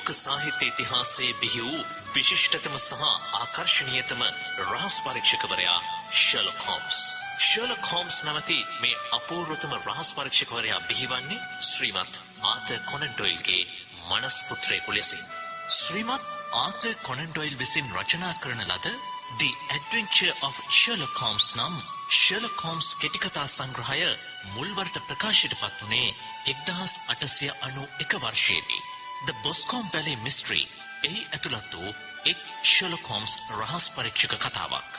ලෝක 0.00 0.16
සාහිත්‍ය 0.16 0.66
ඉතිහාසයේ 0.66 1.32
බිහි 1.40 1.62
වූ 1.62 1.80
විශිෂ්ටතම 2.14 2.76
සහ 2.78 3.02
ආකර්ශනීයතම 3.38 4.22
රහස් 4.62 4.94
පරීක්ෂකවරයා 5.04 5.80
ෂර්ලොක් 6.12 6.60
හෝම්ස්. 6.66 6.98
ෂර්ලොක් 7.40 7.84
හෝම්ස් 7.90 8.20
නැමැති 8.24 8.56
මේ 8.82 9.00
අපූර්වතම 9.18 9.74
රහස් 9.78 10.10
පරීක්ෂකවරයා 10.16 10.80
බිහිවන්නේ 10.88 11.40
ශ්‍රීමත් 11.66 12.14
ආතර් 12.44 12.78
කොනන් 12.90 13.04
ඩොයිල්ගේ 13.08 13.62
මනස් 14.08 14.36
පුත්‍රයෙකු 14.48 14.94
ලෙසින්. 14.94 15.26
ශ්‍රීමත් 15.74 16.30
ආතර් 16.62 16.94
කොනන් 17.02 17.24
ඩොයිල් 17.26 17.58
විසින් 17.62 17.92
රචනා 17.96 18.34
කරන 18.42 18.64
ලද 18.68 18.94
The 19.34 19.50
Adventure 19.70 20.34
of 20.48 20.62
Sherlock 20.70 21.20
Holmes 21.24 21.50
නම් 21.58 21.76
ෂර්ලොක් 22.12 22.64
හෝම්ස් 22.64 22.88
කෙටිකතා 23.02 23.44
සංග්‍රහය 23.48 24.08
මුල්වරට 24.54 24.96
ප්‍රකාශයට 25.10 25.58
පත් 25.60 25.84
වනේ 25.84 26.16
එක්දහස් 26.46 26.96
අටසය 27.08 27.52
අනු 27.60 27.84
එක 27.98 28.18
වර්ෂයේදී. 28.18 28.82
The 29.26 29.34
Boscombe 29.44 29.90
Valley 29.92 30.16
Mystery 30.16 30.62
එහි 31.04 31.22
ඇතුළත් 31.26 31.74
වූ 31.74 31.90
එක් 32.30 32.38
ෂර්ලොක් 32.62 33.08
හෝම්ස් 33.12 33.32
රහස් 33.56 33.86
පරීක්ෂක 33.94 34.34
කතාවක්. 34.44 34.92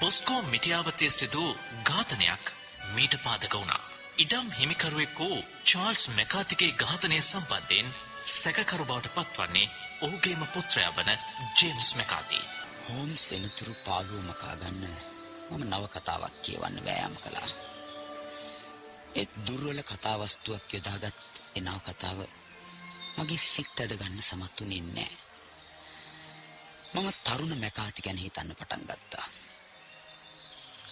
බොස්කෝම් 0.00 0.46
මිටියාවතය 0.52 1.08
සිදු 1.10 1.44
ඝාතනයක් 1.84 2.44
මීට 2.94 3.16
පාදක 3.24 3.56
වුණා. 3.58 3.82
ඉඩම් 4.18 4.48
හිමිකරුවෙක් 4.58 5.18
වූ 5.18 5.36
චාල්ස් 5.64 6.04
මැකාතිගේ 6.08 6.78
ඝාතනය 6.82 7.18
සම්බන්ධයෙන් 7.20 7.92
සැකකරු 8.32 8.84
බවට 8.84 9.12
පත්වන්නේ 9.16 9.72
ඔහුගේම 10.00 10.46
පුත්‍රයා 10.54 10.96
වන 10.96 11.12
ජේම්ස් 11.58 11.90
මැකාති. 11.98 12.40
හෝම් 12.86 13.12
සෙනතුරු 13.18 13.74
පාලුව 13.84 14.24
මකාගන්න 14.24 14.82
මම 15.50 15.68
නව 15.70 15.84
කතාවක් 15.94 16.40
කියවන්න 16.42 16.80
වෑයම් 16.86 17.20
කළා. 17.22 17.52
එත් 19.14 19.30
දුර්වල 19.46 19.80
කතාවස්තුවක් 19.84 20.66
යොදාගත් 20.74 21.22
එනාව 21.56 21.80
කතාව 21.82 22.18
මගේ 23.16 23.44
සිත් 23.44 23.80
ඇද 23.80 23.92
ගන්න 23.92 24.22
සමත් 24.22 24.56
වුණේ 24.58 24.82
නැහැ. 24.86 25.16
මම 26.94 27.08
තරුණ 27.24 27.54
මැකාති 27.56 28.00
ගැන 28.02 28.18
හිතන්න 28.18 28.54
පටන් 28.54 28.84
ගත්තා. 28.90 29.26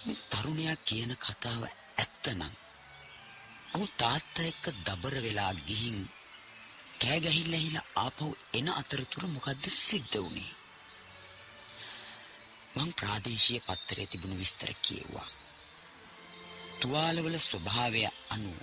මේ 0.05 0.17
තරුණයා 0.31 0.75
කියන 0.85 1.11
කතාව 1.17 1.63
ඇත්තනම් 1.65 2.53
ඔහු 3.73 3.85
තාත්තා 3.97 4.45
එක්ක 4.45 4.65
දබර 4.85 5.15
වෙලා 5.21 5.53
ගිහින් 5.61 5.97
කෑ 7.01 7.19
ගහිල්ලා 7.25 7.59
හිලා 7.59 7.87
ආපහු 7.95 8.27
එන 8.53 8.67
අතරතුර 8.73 9.25
මොකද්ද 9.27 9.65
සිද්ධ 9.79 10.17
වුනේ? 10.17 10.51
මං 12.75 12.91
ප්‍රාදේශීය 12.93 13.65
පත්තරේ 13.67 14.07
තිබුණු 14.07 14.37
විස්තර 14.37 14.71
කියෙව්වා. 14.81 15.29
තුවාලවල 16.79 17.35
ස්වභාවය 17.39 18.01
අනුව 18.29 18.57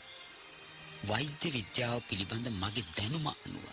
වෛද්‍ය 1.02 1.48
විද්‍යාව 1.50 1.98
පිළිබඳ 2.02 2.46
මගේ 2.54 2.90
දැනුම 2.96 3.26
අනුව 3.28 3.66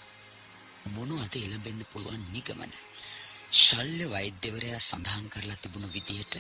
මොනවද 0.89 1.35
එළඹෙන්න 1.37 1.81
පුළුවන් 1.85 2.23
නිගමන. 2.29 2.73
ශල්්‍ය 3.57 4.05
වෛද්‍යවරයා 4.07 4.79
සඳහන් 4.79 5.27
කරලා 5.29 5.57
තිබුණු 5.57 5.89
විදිහට 5.89 6.33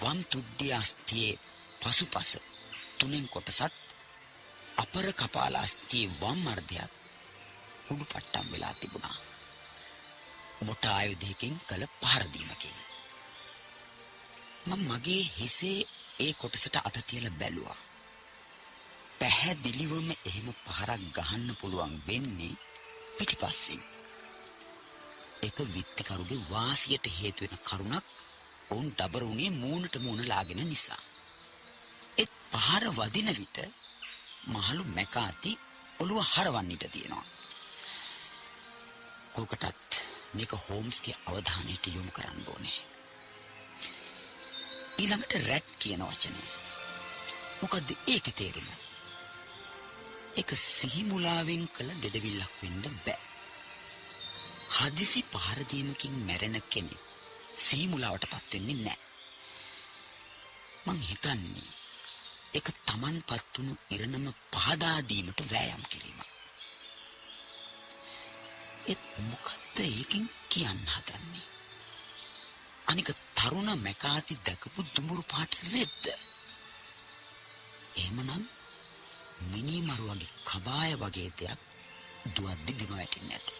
වම් 0.00 0.20
තුඩ්ඩිය 0.26 0.72
අස්තියේ 0.72 1.40
පසුපස 1.80 2.30
තුනෙන් 2.98 3.26
කොටසත් 3.28 3.74
අපර 4.76 5.06
කපාල 5.12 5.54
අස්තියේ 5.56 6.14
වම් 6.20 6.42
අර්ධයත් 6.46 6.92
උඩු 7.90 8.04
පට්ටම් 8.04 8.46
වෙලා 8.52 8.74
තිබුණා. 8.74 9.16
මොට 10.60 10.84
ආයුධයකින් 10.86 11.56
කළ 11.60 11.84
පහරදීමකින්. 12.00 12.78
මම 14.66 14.82
මගේ 14.88 15.22
හිසේ 15.34 15.78
ඒ 16.20 16.32
කොටසට 16.34 16.76
අත 16.78 16.96
තියලා 17.06 17.38
බැලුවා. 17.40 17.78
පැහැදිලිවම 19.20 20.08
එහෙම 20.20 20.48
පහරක් 20.56 21.02
ගහන්න 21.16 21.48
පුළුවන් 21.60 21.94
වෙන්නේ 22.06 22.60
පිටිපස්සෙන්. 23.18 23.82
ඒක 25.42 25.58
විත්තිකරුගේ 25.74 26.46
වාසියට 26.50 27.06
හේතු 27.18 27.40
වෙන 27.44 27.58
කරුණක් 27.64 28.06
ඔවුන් 28.70 28.88
දබරුණේ 28.98 29.50
මූණට 29.52 29.94
මූණ 29.98 30.28
ලාගෙන 30.28 30.62
නිසා. 30.64 31.02
ඒත් 32.18 32.32
පහර 32.52 32.84
වදින 32.98 33.30
විට 33.38 33.58
මහලු 34.46 34.82
මැකාති 34.96 35.58
ඔළුව 35.98 36.18
හරවන්න 36.24 36.74
ඉඩ 36.74 36.84
තියෙනවා. 36.92 37.26
කෝකටත් 39.34 39.92
මේක 40.34 40.52
හෝම්ස්ගේ 40.64 41.20
අවධානයට 41.26 41.84
යොමු 41.94 42.10
කරන්න 42.10 42.42
ඕනේ. 42.46 42.78
ඊළඟට 44.98 45.32
රැට් 45.48 45.70
කියන 45.78 46.02
වචනය. 46.02 46.42
මොකද්ද 47.60 47.88
ඒකේ 48.06 48.38
තේරුම? 48.40 48.68
ඒක 50.38 50.50
සිහිමුලාවෙන් 50.54 51.64
කළ 51.68 51.90
දෙඩවිල්ලක් 52.02 52.54
වෙන්න 52.60 52.82
බෑ. 52.84 53.18
හදිසි 54.76 55.20
පහර 55.32 55.60
දීමකින් 55.70 56.14
මැරෙන 56.26 56.56
කෙනෙක් 56.70 57.02
සිහිමුලාවටපත් 57.56 58.52
වෙන්නේ 58.52 58.78
නැහැ. 58.78 59.06
මං 60.86 61.00
හිතන්නේ 61.02 61.68
ඒක 62.54 62.68
Tamanපත් 62.86 63.54
වුණු 63.54 63.74
ඉරණම 63.90 64.26
පහදා 64.52 64.98
දීමට 65.08 65.40
වෑයම් 65.50 65.82
කිරීමක්. 65.88 66.28
ඒත් 68.86 69.02
මොකද්ද 69.30 69.76
ඒකෙන් 69.80 70.26
කියන්න 70.48 70.84
හදන්නේ? 70.88 71.46
අනික 72.86 73.10
තරුණ 73.34 73.70
මැකාති 73.78 74.38
දැකපු 74.46 74.86
දුඹුරු 74.86 75.24
පාට 75.32 75.58
රෙද්ද. 75.72 76.04
එහෙමනම් 77.96 78.46
මිනි 79.42 79.76
මරුවගේ 79.82 80.34
කබාය 80.44 80.92
වගේ 80.96 81.30
දෙයක් 81.38 81.60
දුවද්දි 82.34 82.72
බිම 82.72 82.90
වැටෙන්නේ 82.90 83.30
නැති. 83.30 83.54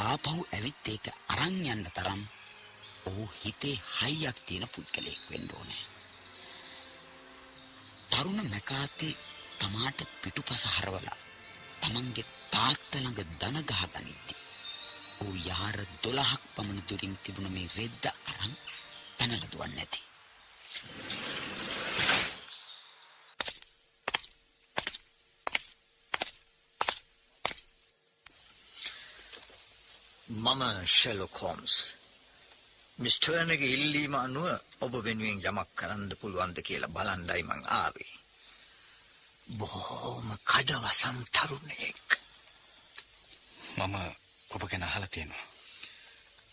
ආපහු 0.00 0.40
ඇවිත් 0.46 0.88
ඒක 0.88 1.06
අරන් 1.28 1.56
යන්න 1.66 1.84
තරම් 1.90 2.22
ඔහු 3.08 3.24
හිතේ 3.40 3.76
හයියක් 3.92 4.38
තියෙන 4.46 4.68
පුද්ගලයෙක් 4.68 5.22
වෙන්න 5.30 5.48
ඕනේ. 5.54 5.82
තරුණ 8.10 8.50
මැකාති 8.50 9.08
තමාට 9.58 9.98
පිටුපස 10.22 10.62
හරවලා 10.74 11.18
තමන්ගේ 11.80 12.26
තාත්තා 12.52 13.00
ළඟ 13.00 13.32
දන 13.40 13.58
ගහගනිද්දි. 13.70 14.34
ඌ 15.22 15.34
යාර 15.44 15.78
12ක් 16.02 16.42
පමණ 16.54 16.86
දුරින් 16.88 17.14
තිබුණ 17.22 17.52
මේ 17.52 17.68
රෙද්ද 17.76 18.04
අරන් 18.30 18.52
පැනලා 19.16 19.50
දුවන්නේ 19.52 19.76
නැති. 19.76 20.00
මම 30.28 30.62
ෂෙලොක් 30.86 31.34
හෝම්ස්. 31.34 31.74
මිස් 32.98 33.16
ටර්නගේ 33.16 33.72
ඉල්ලීම 33.76 34.14
අනුව 34.16 34.48
ඔබ 34.80 34.92
වෙනුවෙන් 35.02 35.40
යමක් 35.42 35.70
කරන්න 35.74 36.10
පුළුවන්ද 36.20 36.58
කියලා 36.62 36.94
බලන්නයි 36.96 37.42
මං 37.44 37.62
ආවේ. 37.74 38.12
බොහෝම 39.50 40.28
කඩවසම් 40.44 41.18
තරුණයෙක්. 41.26 42.08
මම 43.78 43.94
ඔබ 44.50 44.62
ගැන 44.64 44.82
අහලා 44.82 45.08
තියෙනවා. 45.08 45.46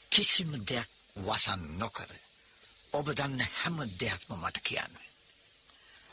කිසිම 0.10 0.52
දෙයක් 0.64 0.92
වසන් 1.18 1.64
නොකර 1.78 2.12
ඔබ 2.92 3.08
දන්න 3.10 3.42
හැම 3.54 3.78
දෙයක්ම 4.00 4.32
මට 4.36 4.58
කියන්න. 4.62 4.96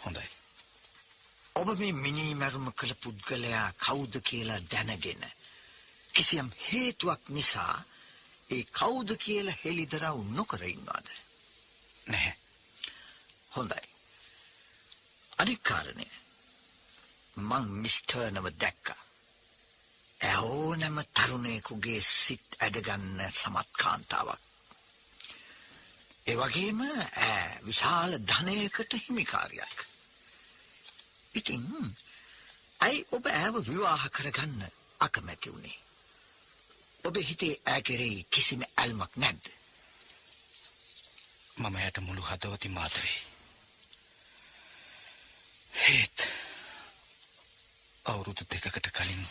හොඳයි. 0.03 0.29
ඔබ 1.57 1.69
මේ 1.79 1.93
මිනී 1.95 2.35
මැරුම 2.35 2.67
කළ 2.73 2.95
පුද්ගලයා 2.97 3.69
කවුද 3.79 4.15
කියලා 4.21 4.61
දැනගෙන 4.67 5.23
කිසියම් 6.15 6.49
හේතුවක් 6.63 7.23
නිසා 7.29 7.77
ඒ 8.51 8.65
කවුද 8.71 9.11
කියලා 9.17 9.61
හෙළිදරව් 9.63 10.19
නොකර 10.31 10.63
ඉන්නවද? 10.65 11.09
නැහැ. 12.07 12.37
හොඳයි. 13.53 13.87
අනික් 15.39 15.63
කාරණය 15.63 16.09
මං 17.41 17.67
මිස්ටර් 17.83 18.31
නව 18.31 18.47
දැක්කා. 18.57 19.03
ඇහෝනම 20.21 20.97
තරුණයෙකුගේ 21.15 22.01
සිත් 22.01 22.49
ඇදගන්න 22.61 23.21
සමත් 23.31 23.71
කාන්තාවක්. 23.77 24.43
ඒ 26.27 26.37
වගේම 26.37 26.81
විශාල 27.65 28.13
ධනයකට 28.23 28.93
හිමිකාරියක්. 29.05 29.79
ඉතින් 31.35 31.65
ඇයි 32.81 33.07
ඔබ 33.11 33.25
ඇව 33.33 33.55
විවාහ 33.69 34.05
කරගන්න 34.11 34.61
අකමැති 35.01 35.53
වුණේ? 35.53 35.79
ඔබ 37.05 37.17
හිතේ 37.21 37.55
ඈ 37.67 37.83
කෙරෙහි 37.83 38.27
කිසිම 38.31 38.63
ඇල්මක් 38.77 39.13
නැද්ද? 39.17 39.45
මම 41.57 41.77
යට 41.79 41.99
මුළු 42.01 42.23
හදවතින් 42.23 42.73
මාතරේ. 42.73 43.19
හේත් 45.75 46.27
අවුරුදු 48.05 48.45
දෙකකට 48.47 48.89
කලින් 48.91 49.25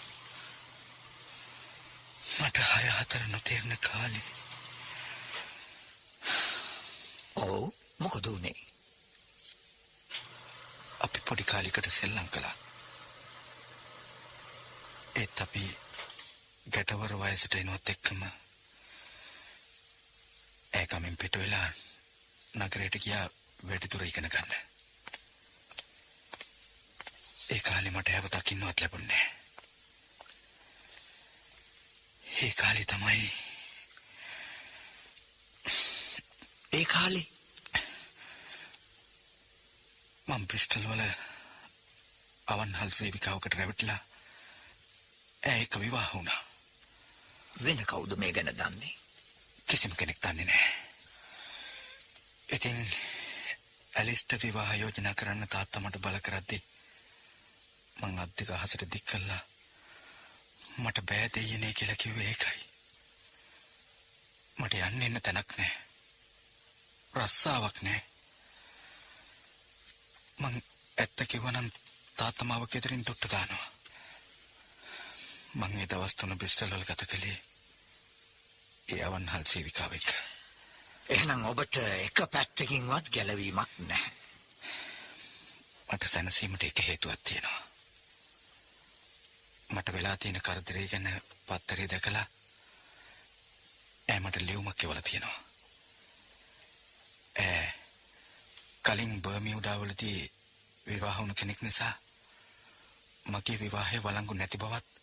මට 2.37 2.57
හය 2.67 2.85
හතර 2.89 3.23
නොතේරෙන 3.27 3.77
කාලේ 3.81 4.27
ඔව් 7.37 7.71
මොකද 7.97 8.25
උනේ? 8.27 8.59
අපි 11.01 11.19
පොඩි 11.21 11.43
කාලයකට 11.43 11.89
සෙල්ලම් 11.91 12.27
කළා. 12.29 12.55
ඒත් 15.15 15.41
අපි 15.41 15.63
ගැටවර 16.71 17.13
වයසට 17.17 17.55
එනුවත් 17.55 17.89
එක්කම 17.89 18.21
ඇය 20.73 20.85
කමින් 20.87 21.17
පිට 21.17 21.35
වෙලා 21.35 21.67
නගරයට 22.57 22.97
ගියා 22.99 23.25
වැඩිදුර 23.63 24.03
ඉගෙන 24.03 24.29
ගන්න. 24.29 24.51
ඒ 27.49 27.61
කාලේ 27.61 27.91
මට 27.91 28.09
හැව 28.09 28.27
දකින්නවත් 28.29 28.79
ලැබුණේ 28.79 29.07
නැහැ. 29.09 29.39
ඒ 32.41 32.51
කාලේ 32.53 32.85
තමයි 32.85 33.31
ඒ 36.73 36.85
කාලේ 36.87 37.27
මම 40.27 40.47
බ්‍රිස්ටල් 40.47 40.85
වල 40.85 41.03
අවන්හල් 42.47 42.91
සේවිකාවකට 42.91 43.53
රැවටිලා 43.55 43.99
ඇය 45.43 45.61
එක්ක 45.61 45.75
විවාහ 45.79 46.09
වුණා. 46.13 46.41
වෙන 47.55 47.85
කවුද 47.85 48.15
මේ 48.17 48.33
ගැන 48.33 48.53
දන්නේ? 48.53 48.95
කිසිම 49.67 49.95
කෙනෙක් 49.95 50.19
දන්නේ 50.19 50.45
නැහැ. 50.45 50.73
ඉතින් 52.49 52.79
ඇලිස්ට 53.93 54.31
විවාහ 54.43 54.73
යෝජනා 54.75 55.13
කරන්න 55.13 55.47
තාත්තා 55.47 55.81
මට 55.81 56.01
බල 56.01 56.19
කරද්දී 56.19 56.61
මං 57.99 58.19
අත් 58.19 58.31
දෙක 58.37 58.51
අහසට 58.51 58.83
දික් 58.87 59.05
කළා. 59.05 59.41
මට 60.77 61.05
බෑ 61.05 61.29
දෙයියනේ 61.29 61.73
කියලා 61.73 61.95
කිව්වේ 61.95 62.27
ඒකයි. 62.27 62.61
මට 64.57 64.73
යන්න 64.79 65.01
එන්න 65.01 65.21
තැනක් 65.21 65.57
නැහැ. 65.57 65.79
රස්සාවක් 67.13 67.77
නැහැ. 67.81 68.03
මං 70.39 70.55
ඇත්ත 70.97 71.27
කිව්වනම් 71.27 71.69
තාත්තා 72.17 72.47
මාව 72.47 72.67
ගෙදරින් 72.67 73.05
දුට්ට 73.05 73.31
දානවා. 73.31 73.70
මං 75.53 75.79
ඒ 75.79 75.87
දවස් 75.87 76.15
තුන 76.15 76.37
බ්‍රිස්ටල් 76.37 76.71
වල 76.71 76.85
ගත 76.85 77.05
කළේ 77.05 77.39
ඒ 78.87 79.01
අවන්හල් 79.03 79.43
සේවිකාව 79.45 79.93
එක්ක. 79.93 80.09
එහෙනම් 81.09 81.43
ඔබට 81.45 81.75
එක 81.77 82.21
පැත්තකින්වත් 82.27 83.09
ගැලවීමක් 83.09 83.71
නැහැ. 83.81 84.13
මට 85.89 86.07
සැනසීමට 86.07 86.63
එක 86.63 86.79
හේතුවක් 86.81 87.21
තියෙනවා. 87.21 87.61
මට 89.69 89.93
වෙලා 89.93 90.17
තියෙන 90.17 90.41
කරදරේ 90.41 90.87
ගැන 90.87 91.09
පත්තරේ 91.47 91.87
දැකලා 91.87 92.25
ඈ 94.07 94.19
මට 94.19 94.41
ලියුමක් 94.41 94.83
එවලා 94.83 95.01
තියෙනවා. 95.01 95.39
ඈ 97.39 97.67
කලින් 98.83 99.21
බර්මියුඩාවලදී 99.21 100.31
විවාහ 100.87 101.17
වුණු 101.17 101.33
කෙනෙක් 101.33 101.61
නිසා 101.61 101.93
මගේ 103.25 103.59
විවාහය 103.59 103.99
වළංගු 103.99 104.33
නැති 104.33 104.57
බවත් 104.57 105.00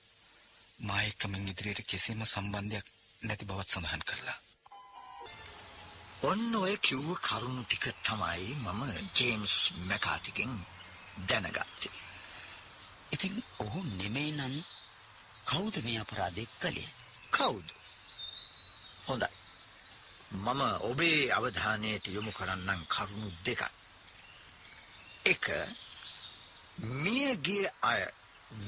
මා 0.78 1.02
එක්ක 1.02 1.22
මින් 1.26 1.48
ඉදිරියට 1.48 1.86
කිසිම 1.86 2.20
සම්බන්ධයක් 2.24 2.86
නැති 3.22 3.44
බවත් 3.44 3.70
සඳහන් 3.70 4.02
කරලා. 4.02 4.38
ඔන්න 6.22 6.54
ඔය 6.54 6.74
කිව්ව 6.78 7.08
කරුණු 7.18 7.62
ටික 7.64 7.86
තමයි 8.02 8.54
මම 8.56 8.82
ජේම්ස් 9.14 9.54
මැකාතිගෙන් 9.88 10.54
දැනගත්තේ. 11.28 11.96
ඉතින් 13.12 13.34
ඔහු 13.58 13.80
නෙමේ 13.96 14.30
නම් 14.32 14.54
කවුද 15.46 15.74
මේ 15.84 15.98
අපරාධය 16.00 16.44
කළේ? 16.60 16.94
කවුද? 17.30 17.68
හොඳයි. 19.06 19.30
මම 20.36 20.62
ඔබේ 20.82 21.20
අවධානයට 21.32 22.06
යොමු 22.08 22.32
කරන්නම් 22.32 22.80
කරුණු 22.86 23.28
දෙකක්. 23.44 23.62
එක 25.24 25.44
මියගිය 27.02 27.64
අය 27.82 28.02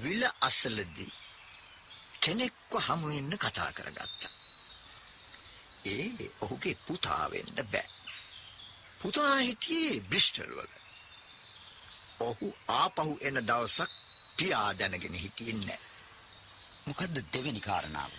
විල 0.02 0.22
අසලදී 0.40 1.19
කෙනෙක්ව 2.22 2.72
හමු 2.78 3.06
වෙන්න 3.08 3.38
කතා 3.38 3.70
කරගත්තා. 3.72 4.34
ඒ 5.86 6.28
ඔහුගේ 6.40 6.76
පුතා 6.86 7.24
වෙන්න 7.30 7.56
බෑ. 7.66 7.88
පුතා 9.00 9.36
හිටියේ 9.38 10.00
බ්‍රිස්ටල් 10.02 10.52
වල. 10.52 10.72
ඔහු 12.20 12.46
ආපහු 12.70 13.12
එන 13.20 13.36
දවසක් 13.46 13.90
පියා 14.36 14.70
දැනගෙන 14.74 15.16
හිටියේ 15.16 15.56
නැහැ. 15.58 15.80
මොකද්ද 16.86 17.16
දෙවෙනි 17.32 17.60
කාරණාව? 17.60 18.12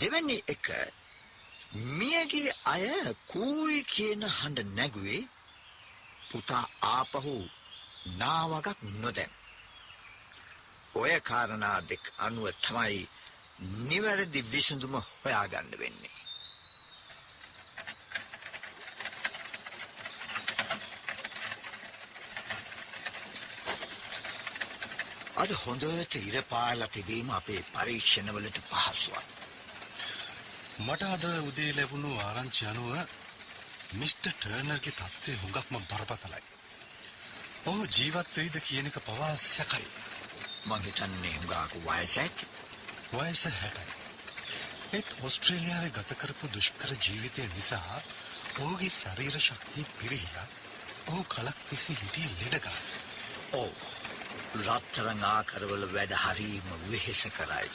දෙවැනි 0.00 0.36
එක 0.48 0.66
මියගේ 1.92 2.50
අය 2.64 2.86
කූයි 3.26 3.80
කියන 3.84 4.22
හඬ 4.30 4.68
නැගුවේ 4.70 5.22
පුතා 6.30 6.64
ආපහු 6.88 7.34
නාවගක් 8.16 8.78
නොදැන්. 8.94 9.32
ඔය 10.94 11.12
කාරණා 11.20 11.78
දෙක 11.82 12.04
අනුව 12.18 12.48
තමයි 12.60 13.02
නිවැරදි 13.82 14.40
විසඳුම 14.50 14.94
හොයාගන්න 15.02 15.70
වෙන්නේ. 15.78 16.16
අද 25.36 25.50
හොඳට 25.56 26.14
ඉර 26.20 26.36
පාලා 26.44 26.88
තිබීම 26.88 27.30
අපේ 27.30 27.62
පරීක්ෂණවලට 27.72 28.58
පහසුවක්. 28.62 29.26
මට 30.78 31.02
අද 31.06 31.24
උදේ 31.42 31.72
ලැබුණු 31.72 32.10
ආරංචි 32.18 32.66
අනුව 32.66 32.92
මිස්ටර් 33.94 34.32
ටර්නර්ගේ 34.32 34.92
තත්ත්වය 34.92 35.32
හුඟක්ම 35.36 35.74
බරපතලයි. 35.84 36.42
ඔහු 37.64 37.82
ජීවත් 37.88 38.36
වෙයිද 38.36 38.56
කියන 38.60 38.86
එක 38.86 38.98
පවා 39.00 39.34
සැකයි. 39.38 39.86
මං 40.64 40.82
හිතන්නේ 40.82 41.34
හුඟක් 41.36 41.72
වයස 41.86 42.16
ඇති. 42.18 42.46
වයස 43.12 43.44
60යි. 43.44 43.86
ඒත් 44.92 45.14
ඕස්ට්‍රේලියාවේ 45.20 45.92
ගත 45.92 46.16
කරපු 46.16 46.46
දුෂ්කර 46.48 46.92
ජීවිතය 46.98 47.46
නිසා 47.48 48.02
ඔහුගේ 48.58 48.90
ශරීර 48.90 49.38
ශක්තිය 49.38 49.86
පිරිහිලා 49.92 50.48
ඔහු 51.06 51.24
කලක් 51.26 51.58
තිස්සේ 51.68 51.96
හිටියේ 51.96 52.36
ලෙඩගා. 52.42 52.78
ඔව්. 53.54 53.72
රත්තරන් 54.58 55.24
ආකරවල 55.26 55.84
වැඩ 55.94 56.14
හරීම 56.18 56.70
වෙහෙස 56.84 57.22
කරයි. 57.32 57.70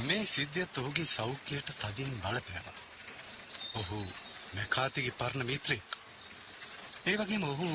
මේ 0.00 0.26
සිද්ධියත් 0.26 0.78
ඔහුගේ 0.78 1.06
සෞඛ්‍යයට 1.06 1.72
තදින් 1.78 2.12
බලපෑවා. 2.18 2.78
ඔහු 3.74 3.98
මැකාතිගේ 4.54 5.18
පරණ 5.18 5.46
මිත්‍රෙක්. 5.46 5.98
ඒ 7.06 7.16
වගේම 7.16 7.44
ඔහු 7.44 7.72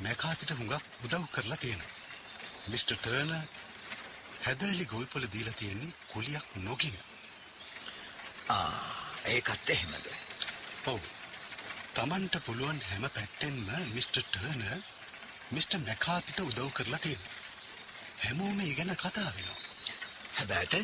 මැකාතිට 0.00 0.52
හුඟක් 0.52 1.04
උදව් 1.04 1.26
කරලා 1.30 1.56
තියෙනවා. 1.56 1.92
මිස්ටර් 2.68 2.96
ටර්නර් 2.96 3.61
හැදලි 4.44 4.84
ගොවිපොළ 4.86 5.26
දීලා 5.32 5.58
තියෙන්නේ 5.58 5.92
කුලියක් 6.12 6.46
නොගින. 6.56 6.96
ඒකත් 9.26 9.70
එහෙමද. 9.74 10.06
ඔව්. 10.86 11.00
Tamanට 11.94 12.34
පුළුවන් 12.46 12.80
හැම 12.88 13.04
පැත්තෙන්ම 13.10 13.68
මිස්ටර් 13.94 14.24
ටර්නර් 14.24 14.80
මිස්ටර් 15.50 15.78
මැකාතිට 15.80 16.40
උදව් 16.40 16.72
කරලා 16.72 16.98
තියෙනවා. 16.98 17.36
හැමෝම 18.22 18.60
ඒ 18.60 18.74
ගැන 18.74 18.96
කතා 18.96 19.30
වෙනවා. 19.36 19.60
හැබැයි 20.36 20.82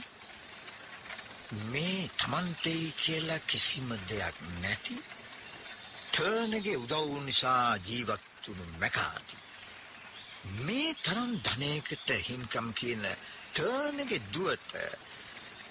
මේ 1.64 2.10
තමන්තේ 2.16 2.84
කියලා 3.02 3.38
කිසිම 3.46 3.88
දෙයක් 4.08 4.36
නැති 4.62 4.96
ටර්නගේ 6.10 6.76
උදව් 6.76 7.12
නිසා 7.24 7.76
ජීවත් 7.88 8.24
වුණු 8.46 8.64
මැකාති. 8.80 9.36
මේ 10.58 10.94
තරම් 11.04 11.32
ධනයකට 11.44 12.08
හින්කම් 12.28 12.68
කියන 12.74 13.04
ටර්නගේ 13.58 14.18
දුවට 14.32 14.74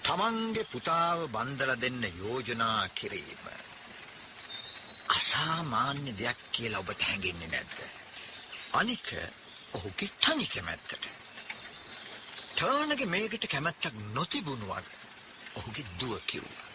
තමන්ගේ 0.04 0.64
පුතාව 0.64 1.20
බන්දල 1.26 1.70
දෙන්න 1.76 2.02
යෝජනා 2.16 2.82
කිරීම. 2.90 3.44
අසාමාන්‍ය 5.08 6.10
දෙයක් 6.12 6.40
කියලා 6.50 6.80
ඔබට 6.80 7.02
හැඟෙන්නේ 7.02 7.48
නැද්ද. 7.48 7.78
අනික 8.72 9.08
ඔහුගේ 9.72 10.10
තනි 10.20 10.46
කැමැත්තට. 10.46 11.08
ටර්නගේ 12.50 13.06
මේකට 13.06 13.44
කැමැත්තක් 13.46 13.96
නොතිබුණු 14.12 14.68
වගේ 14.68 14.98
ඔහුගේ 15.54 15.88
දුව 15.98 16.20
කිව්වා. 16.26 16.68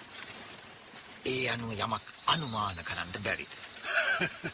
ඒ 1.25 1.45
අනුව 1.49 1.71
යමක් 1.77 2.05
අනුමාන 2.27 2.83
කරන්න 2.83 3.23
බැරිද. 3.23 3.53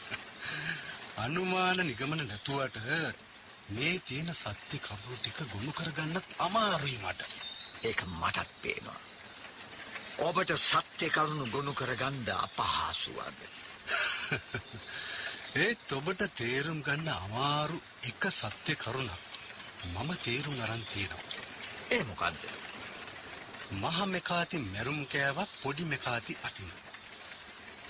අනුමාන 1.24 1.80
නිගමන 1.84 2.22
නැතුවට 2.24 2.86
මේ 3.70 4.00
තියෙන 4.00 4.34
සත්‍ය 4.34 4.78
කවුරු 4.80 5.16
ටික 5.18 5.40
ගොනු 5.48 5.72
කරගන්නත් 5.72 6.28
අමාරුයි 6.38 6.98
මට. 6.98 7.22
ඒක 7.84 8.00
මටත් 8.12 8.50
පේනවා. 8.62 9.00
ඔබට 10.20 10.52
සත්‍ය 10.60 11.08
කරුණු 11.10 11.46
ගොනු 11.48 11.74
කරගන්න 11.74 12.30
අපහසුවද. 12.38 13.38
ඒත් 15.64 15.92
ඔබට 15.92 16.24
තේරුම් 16.36 16.82
ගන්න 16.82 17.08
අමාරු 17.16 17.78
එක 18.04 18.24
සත්‍ය 18.32 18.74
කරුණක් 18.76 19.22
මම 19.86 20.10
තේරුම් 20.24 20.58
අරන් 20.62 20.84
තියෙනවා. 20.86 21.40
ඒ 21.90 22.04
මොකද්ද? 22.04 22.44
මහ 23.74 23.98
මෙකාති 24.08 24.58
මැරුම් 24.66 25.02
කෑවක් 25.08 25.50
පොඩි 25.62 25.84
මෙකාති 25.86 26.34
අතින්. 26.44 26.72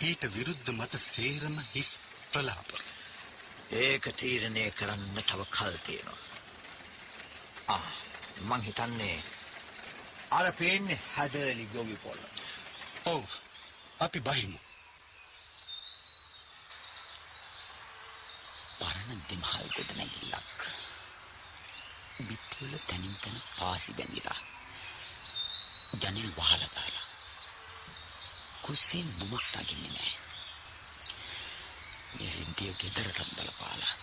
ඊට 0.01 0.23
විරුද්ධ 0.35 0.71
මත 0.71 0.93
සේරම 1.05 1.55
හිස් 1.73 1.91
ප්‍රලාප. 2.31 2.69
ඒක 3.71 4.03
තීරණය 4.15 4.71
කරන්න 4.71 5.17
තව 5.21 5.41
කල් 5.49 5.75
තියෙනවා. 5.85 6.17
ආ 7.67 7.87
මං 8.41 8.61
හිතන්නේ 8.61 9.17
අර 10.31 10.53
පේන්නේ 10.53 10.99
හැදලි 11.15 11.65
ගොවි 11.73 11.95
පොල්ල. 12.03 12.21
ඔව්. 13.05 13.25
අපි 13.99 14.19
බහිමු. 14.19 14.59
පරණ 18.79 19.21
දෙමහල් 19.29 19.67
ගොඩ 19.75 19.91
නැගිල්ලක්. 19.97 20.59
බිත්වල 22.27 22.73
තැනින් 22.87 23.15
තැන 23.21 23.37
පාසි 23.59 23.93
බැඳිලා. 23.93 24.39
ජනෙල් 26.01 26.31
වහලා 26.37 26.69
දාලා. 26.75 27.05
කුස්සියෙන් 28.61 29.13
බුමක් 29.19 29.45
නගින්නේ 29.55 29.93
නැහැ. 29.93 30.28
මේ 32.15 32.29
සින්තිය 32.29 32.73
ගෙදරටත් 32.81 33.33
බලපාලා. 33.35 33.93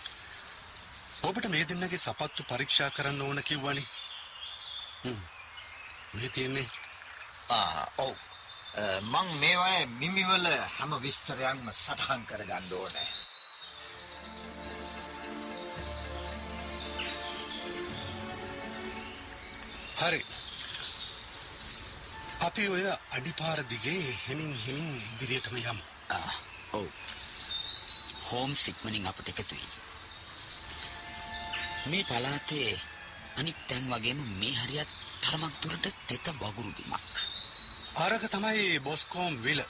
ඔබට 1.23 1.45
මේ 1.49 1.67
දෙන්නගේ 1.69 1.97
සපත්තු 1.97 2.49
පරීක්ෂා 2.49 2.89
කරන්න 2.89 3.21
ඕන 3.21 3.43
කිව්වනේ. 3.43 3.87
හ්ම්. 5.03 5.21
මේ 6.15 6.29
තියෙන්නේ 6.29 6.67
ආ 7.49 7.85
ඔව්. 7.97 8.15
මං 9.13 9.29
මේවායේ 9.41 9.85
මිමිවල 9.85 10.47
හැම 10.77 10.91
විස්තරයක්ම 11.01 11.69
සටහන් 11.71 12.25
කරගන්න 12.25 12.73
ඕනේ. 12.73 13.09
හරි. 19.99 20.21
අපි 22.47 22.67
ඔය 22.67 22.83
අඩිපාර 23.17 23.59
දිගේ 23.69 24.17
හෙමින් 24.27 24.53
හෙමින් 24.65 24.89
ඉදිරියටම 25.13 25.57
යමු. 25.57 25.83
ආ, 26.09 26.31
ඔව්. 26.73 26.85
හෝම්ස් 28.27 28.67
ඉක්මනින් 28.67 29.07
අපට 29.07 29.27
එකතු 29.29 29.43
වෙයි. 29.51 29.69
මේ 31.85 32.03
පළාතේ 32.03 32.69
අනිත් 33.37 33.59
තැන් 33.67 33.85
වගේම 33.91 34.19
මේ 34.39 34.55
හරියත් 34.55 34.91
තරමක් 35.21 35.53
දුරට 35.61 35.85
තෙත 36.07 36.25
වගුරු 36.33 36.71
බිමක්. 36.71 37.13
අරක 37.95 38.23
තමයි 38.29 38.79
බොස්කෝම් 38.79 39.33
විල. 39.43 39.61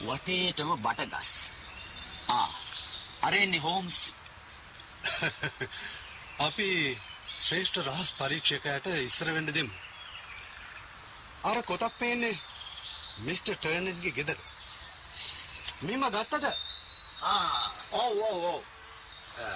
වටේටම 0.00 0.70
බටගස්. 0.76 1.30
ආ. 2.28 2.48
අරෙන්නේ 3.22 3.60
හෝම්ස්. 3.60 3.98
අපි 6.46 6.68
ශ්‍රේෂ්ඨ 7.38 7.82
රහස් 7.82 8.10
පරීක්ෂකයට 8.12 8.86
ඉස්සර 8.98 9.32
වෙන්න 9.34 9.52
දෙමු. 9.52 9.74
අර 11.42 11.58
කොතක් 11.62 11.98
පේන්නේ 11.98 12.38
මිස්ටර් 13.20 13.56
ටර්නර්ගේ 13.56 14.12
ගෙදර. 14.12 14.38
මෙම 15.80 16.02
ගත්තද? 16.10 16.46
ආ 17.22 17.70
ඔව් 17.92 18.16
ඔව් 18.30 18.44
ඔව්. 18.52 18.62
අ, 19.38 19.48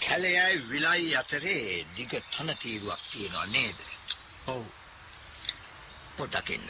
කැලයයි 0.00 0.58
විලයි 0.70 1.16
අතරේ 1.16 1.84
දිග 1.96 2.12
තන 2.30 2.50
තීරුවක් 2.62 3.02
තියෙනවා 3.10 3.46
නේද? 3.46 3.78
ඔව්. 4.46 4.64
පොඩ්ඩක් 6.16 6.50
ඉන්න. 6.56 6.68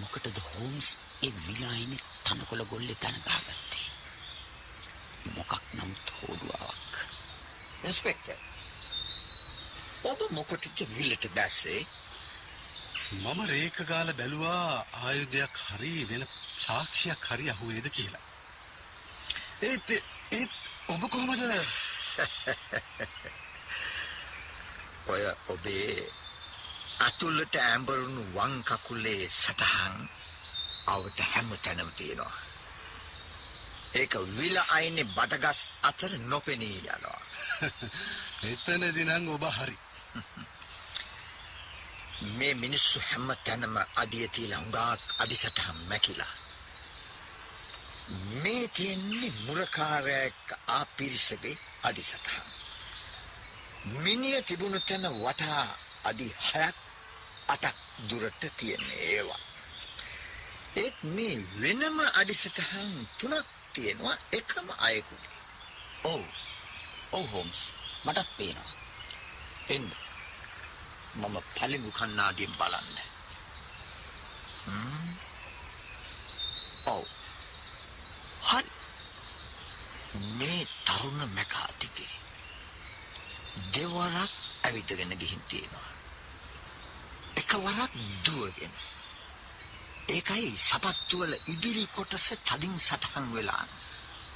මොකටද 0.00 0.38
හෝම්ස් 0.46 0.88
ඒ 1.26 1.32
විලායිනේ 1.46 2.02
තනකොළ 2.24 2.64
ගොල්ලේ 2.70 2.96
තන 3.02 3.16
ගහගත්තේ? 3.20 3.86
මොකක් 5.36 5.52
නමුත් 5.74 6.06
හොඩුවාවක්. 6.18 6.94
ඉන්ස්පෙක්ටර්. 7.84 8.36
ඔබ 10.04 10.20
මොකටද 10.30 10.84
විලට 10.96 11.24
දැස්සේ? 11.34 11.80
මම 13.10 13.46
රේක 13.46 13.84
ගාලා 13.84 14.12
බැලුවා 14.12 14.86
ආයුධයක් 14.98 15.56
හරි 15.66 16.08
වෙන 16.10 16.26
සාක්ෂියක් 16.58 17.24
හරි 17.24 17.50
අහුවේද 17.50 17.90
කියලා. 17.90 18.20
ඒත් 19.62 19.90
ඒත් 20.32 20.50
ඔබ 20.88 21.08
කොහමද 21.08 21.40
ඔය 25.08 25.22
ඔබේ 25.48 26.12
අතුලට 27.00 27.54
ඇඹරුණු 27.62 28.22
වං 28.34 28.64
කකුලේ 28.64 29.30
සටහන් 29.30 30.08
අවට 30.86 31.24
හැම 31.24 31.58
තැනම 31.58 31.92
තියෙනවා. 31.92 32.36
ඒක 33.94 34.14
විල 34.30 34.58
අයිනේ 34.68 35.06
බඩගස් 35.06 35.70
අතර 35.82 36.18
නොපෙනී 36.26 36.82
යනවා. 36.86 37.20
එතනදී 38.48 39.04
නම් 39.04 39.30
ඔබ 39.30 39.52
හරි. 39.52 39.87
මේ 42.36 42.54
මිනිස්සු 42.54 43.00
හැම 43.00 43.28
තැනම 43.44 43.76
අඩිය 43.96 44.28
තියලා 44.28 44.60
හුඟක් 44.60 45.02
අඩිසටහන් 45.18 45.78
මැකිලා. 45.88 46.34
මේ 48.42 48.68
තියෙන්නේ 48.68 49.32
මුරකාරයෙක් 49.46 50.40
ආපිරිසගේ 50.68 51.56
අඩිසටහන්. 51.82 52.46
මිනිය 53.96 54.42
තිබුණු 54.42 54.80
තැන 54.80 55.06
වටා 55.16 55.64
අඩි 56.04 56.28
හයක් 56.42 56.76
අටක් 57.48 57.76
දුරට 58.08 58.42
තියෙන්නේ 58.56 59.02
ඒවා. 59.10 59.40
ඒත් 60.76 60.98
මේ 61.14 61.36
වෙනම 61.60 61.98
අඩිසටහන් 62.14 62.90
තුනක් 63.18 63.46
තියෙනවා 63.72 64.16
එකම 64.32 64.68
අයෙකුගේ. 64.78 65.38
ඔව්. 66.04 66.22
ඔව් 67.12 67.24
හෝම්ස්. 67.32 67.62
මටත් 68.04 68.36
පේනවා. 68.36 68.72
එන්න. 69.68 70.07
මම 71.14 71.36
පළමු 71.54 71.90
කන්නාඩියෙන් 71.90 72.56
බලන්න. 72.56 72.96
හ්ම්. 74.66 75.08
ඔව්. 76.84 77.04
හරි. 78.42 78.70
මේ 80.38 80.66
තරුණ 80.84 81.20
මැකාතිගේ 81.34 82.14
දෙවරක් 83.74 84.30
ඇවිදගෙන 84.64 85.18
ගිහින් 85.18 85.42
තියෙනවා. 85.48 85.90
එකවරක් 87.36 87.92
දුවගෙන. 88.24 88.74
ඒකයි 90.08 90.56
සපත්තු 90.58 91.18
වල 91.18 91.34
ඉදිරි 91.46 91.86
කොටස 91.86 92.28
තදින් 92.44 92.78
සටහන් 92.80 93.26
වෙලා 93.34 93.64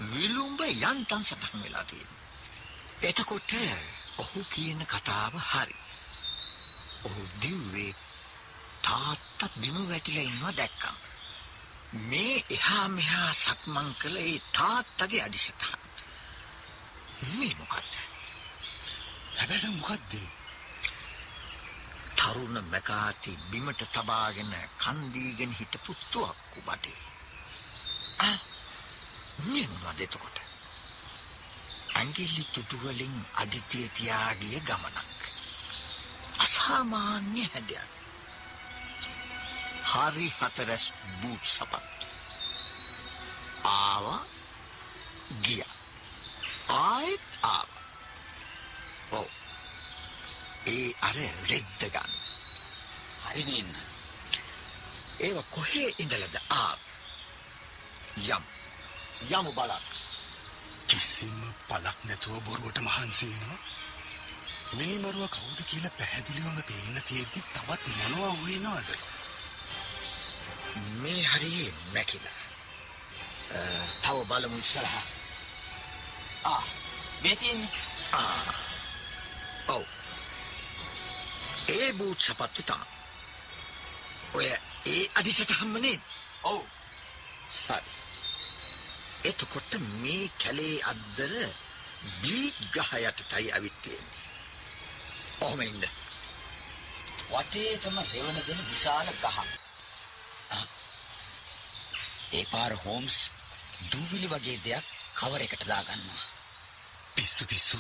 විලුඹ 0.01 0.61
යන්තම් 0.61 1.23
සටහන් 1.23 1.63
වෙලා 1.63 1.85
තියෙනවා. 1.85 2.21
එතකොට 3.03 3.53
ඔහු 4.19 4.45
කියන 4.45 4.87
කතාව 4.87 5.35
හරි. 5.41 5.82
ඔහු 7.05 7.23
දිව්වේ 7.43 7.95
තාත්තා 8.83 9.49
බිම 9.61 9.79
වැටිලා 9.89 10.23
ඉන්නවා 10.23 10.57
දැක්කම. 10.57 10.97
මේ 11.93 12.37
එහා 12.51 12.89
මෙහා 12.89 13.33
සක්මන් 13.35 13.95
කළ 13.95 14.17
ඒ 14.17 14.39
තාත්තගේ 14.53 15.23
අදිශතහන්. 15.23 15.83
මේ 17.39 17.55
මොකක්ද? 17.59 17.93
හැබැයි 19.37 19.75
මොකද්ද? 19.75 20.15
තරුණ 22.17 22.57
මැකාති 22.65 23.39
බිමට 23.51 23.83
තබාගෙන 23.93 24.55
කන් 24.79 25.01
දීගෙන 25.15 25.53
හිටපු 25.53 25.97
තුවක්කු 26.13 26.63
බටේ. 26.63 27.01
ආ 28.19 28.39
මේ 29.45 29.67
මොනවද 29.69 30.01
එතකොට? 30.01 30.37
ඇඟිලි 31.95 32.45
තුටු 32.55 32.77
වලින් 32.83 33.17
අදිතිය 33.35 33.89
තියාගිය 33.89 34.61
ගමනක්. 34.61 35.22
අසාමාන්‍ය 36.73 37.45
හැඩයක්. 37.45 37.91
හරි 39.85 40.27
හතරස් 40.39 40.85
බූට් 41.21 41.45
සපත්තු. 41.47 42.07
ආවා 43.65 44.23
ගියා. 45.43 45.75
ආයෙත් 46.69 47.27
ආවා. 47.43 47.85
ඔව්. 49.13 49.29
ඒ 50.67 50.89
අර 51.01 51.17
රෙද්ද 51.51 51.83
ගන්න. 51.85 52.13
හරි 53.25 53.45
නේන්න. 53.45 53.71
ඒව 55.21 55.39
කොහේ 55.51 55.91
ඉඳලද 55.99 56.37
ආ? 56.53 56.75
යම්. 58.29 58.45
යමු 59.31 59.53
බලන්න. 59.53 59.85
කිසිම 60.89 61.39
පළක් 61.69 61.99
නැතුව 62.05 62.41
බොරුවට 62.41 62.79
මහන්සි 62.81 63.27
වෙනවා. 63.29 63.61
මිනිමරුව 64.73 65.29
කවුද 65.29 65.61
කියලා 65.65 65.97
පැහැදිලිවම 65.99 66.61
පේන්න 66.69 67.03
තියෙද්දි 67.03 67.41
තවත් 67.49 67.83
මොනවා 67.89 68.33
හොයනවද? 68.35 68.91
මේ 70.95 71.23
හරියේ 71.25 71.73
මැකිලා. 71.95 72.39
තව 74.03 74.17
බලමු 74.29 74.59
ඉස්සරහා. 74.59 75.05
ආ. 76.45 76.63
මේ 77.23 77.37
තියෙන්නේ. 77.37 77.71
ආ. 78.13 78.55
ඔව්. 79.69 79.85
ඒ 81.69 81.93
බූට් 81.93 82.21
සපත්තු 82.21 82.63
තමයි. 82.63 82.89
ඔය 84.35 84.49
ඒ 84.87 85.05
අදිසටහම්ම 85.15 85.77
නේද? 85.81 86.03
ඔව්. 86.45 86.65
හරි. 87.67 87.93
එතකොට 89.25 89.79
මේ 90.01 90.25
කැලේ 90.41 90.77
අද්දර 90.87 91.39
බීට් 92.21 92.61
ගහ 92.73 92.93
යටටයි 93.03 93.53
අවිත් 93.53 93.81
තියෙන්නේ. 93.83 94.22
ඔහොම 95.43 95.61
ඉන්න. 95.61 95.85
වටේටම 97.31 97.97
රෙවණ 98.05 98.41
දෙන 98.47 98.61
විශාල 98.71 99.09
ගහක්. 99.15 99.39
ඒ 102.33 102.45
පාර 102.53 102.73
හෝම්ස් 102.85 103.17
දූවිලි 103.93 104.29
වගේ 104.29 104.59
දෙයක් 104.65 104.87
කවර 105.19 105.41
එකට 105.47 105.67
දාගන්නවා. 105.69 106.23
පිස්සු 107.15 107.45
පිස්සු. 107.45 107.79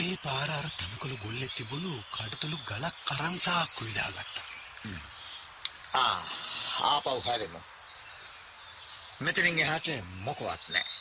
ඒ 0.00 0.16
පාර 0.24 0.50
අර 0.50 0.66
තනකොළ 0.78 1.16
ගොල්ලේ 1.24 1.50
තිබුණු 1.56 1.92
කඩතුළු 2.14 2.58
ගලක් 2.68 2.96
අරන් 3.14 3.36
සාක්කු 3.38 3.84
විදාගත්තා. 3.84 4.48
ආ 5.94 6.18
ආපහු 6.82 7.20
හැරෙමු. 7.20 7.60
මෙතනින් 9.20 9.58
එහාට 9.58 9.88
මොකවත් 10.26 10.62
නැහැ. 10.68 10.98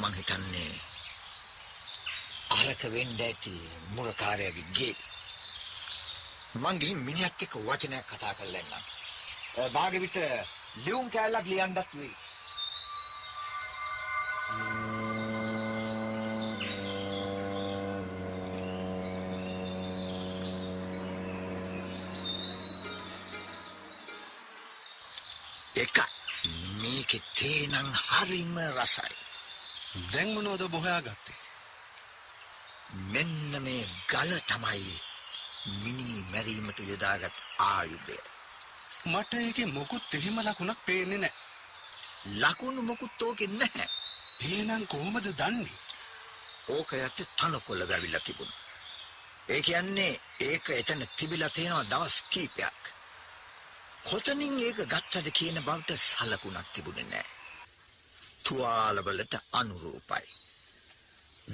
මං 0.00 0.14
හිතන්නේ 0.14 0.91
අරක 2.52 2.82
වෙන්න 2.94 3.20
ඇති 3.20 3.52
මුරකාරයාගේ 3.94 4.68
ගේ. 4.76 4.96
මං 6.54 6.80
ගිහින් 6.80 7.00
මිනිහත් 7.06 7.44
එක්ක 7.44 7.54
වචනයක් 7.60 8.06
කතා 8.08 8.34
කරලා 8.34 8.62
එන්නම්. 8.62 8.84
භාගෙ 9.74 9.98
විට 10.00 10.18
ලියුම් 10.84 11.06
කෑල්ලක් 11.10 11.46
ලියන්නත් 11.46 11.90
වෙයි. 11.94 12.14
එකයි 25.74 26.04
මේකේ 26.80 27.22
තේ 27.36 27.62
නම් 27.66 27.88
හරිම 28.06 28.54
රසයි. 28.76 29.14
දැන් 30.12 30.28
මොනවද 30.34 30.62
ඔබ 30.62 30.74
හොයාගත්තේ? 30.76 31.31
මෙන්න 32.92 33.62
මේ 33.62 33.84
ගල 34.08 34.32
තමයි 34.46 34.94
මිනි 35.82 36.24
මැරීමට 36.30 36.78
යොදාගත් 36.78 37.36
ආයුධය. 37.58 38.18
මට 39.06 39.32
ඒකේ 39.34 39.66
මොකුත් 39.66 40.14
එහෙම 40.14 40.40
ලකුණක් 40.40 40.80
පේන්නේ 40.86 41.18
නැහැ. 41.18 41.34
ලකුණු 42.40 42.82
මොකුත් 42.82 43.22
ඕකේ 43.22 43.46
නැහැ. 43.46 43.88
එහෙනම් 44.40 44.84
කොහොමද 44.86 45.26
දන්නේ? 45.32 45.78
ඕක 46.68 46.92
යටි 46.98 47.24
තනකොළ 47.36 47.88
වැවිලා 47.88 48.20
තිබුණා. 48.20 48.60
ඒ 49.48 49.62
කියන්නේ 49.62 50.20
ඒක 50.40 50.70
එතන 50.70 51.06
තිබිලා 51.16 51.50
තියෙනවා 51.50 51.84
දවස් 51.84 52.16
කීපයක්. 52.30 52.80
කොතනින් 54.04 54.60
ඒක 54.60 54.84
ගත්තද 54.86 55.28
කියන 55.30 55.64
බවට 55.64 55.98
සලකුණක් 55.98 56.68
තිබුණේ 56.72 57.04
නැහැ. 57.04 57.30
තුවාලවලට 58.44 59.34
අනුරූපයි. 59.52 60.41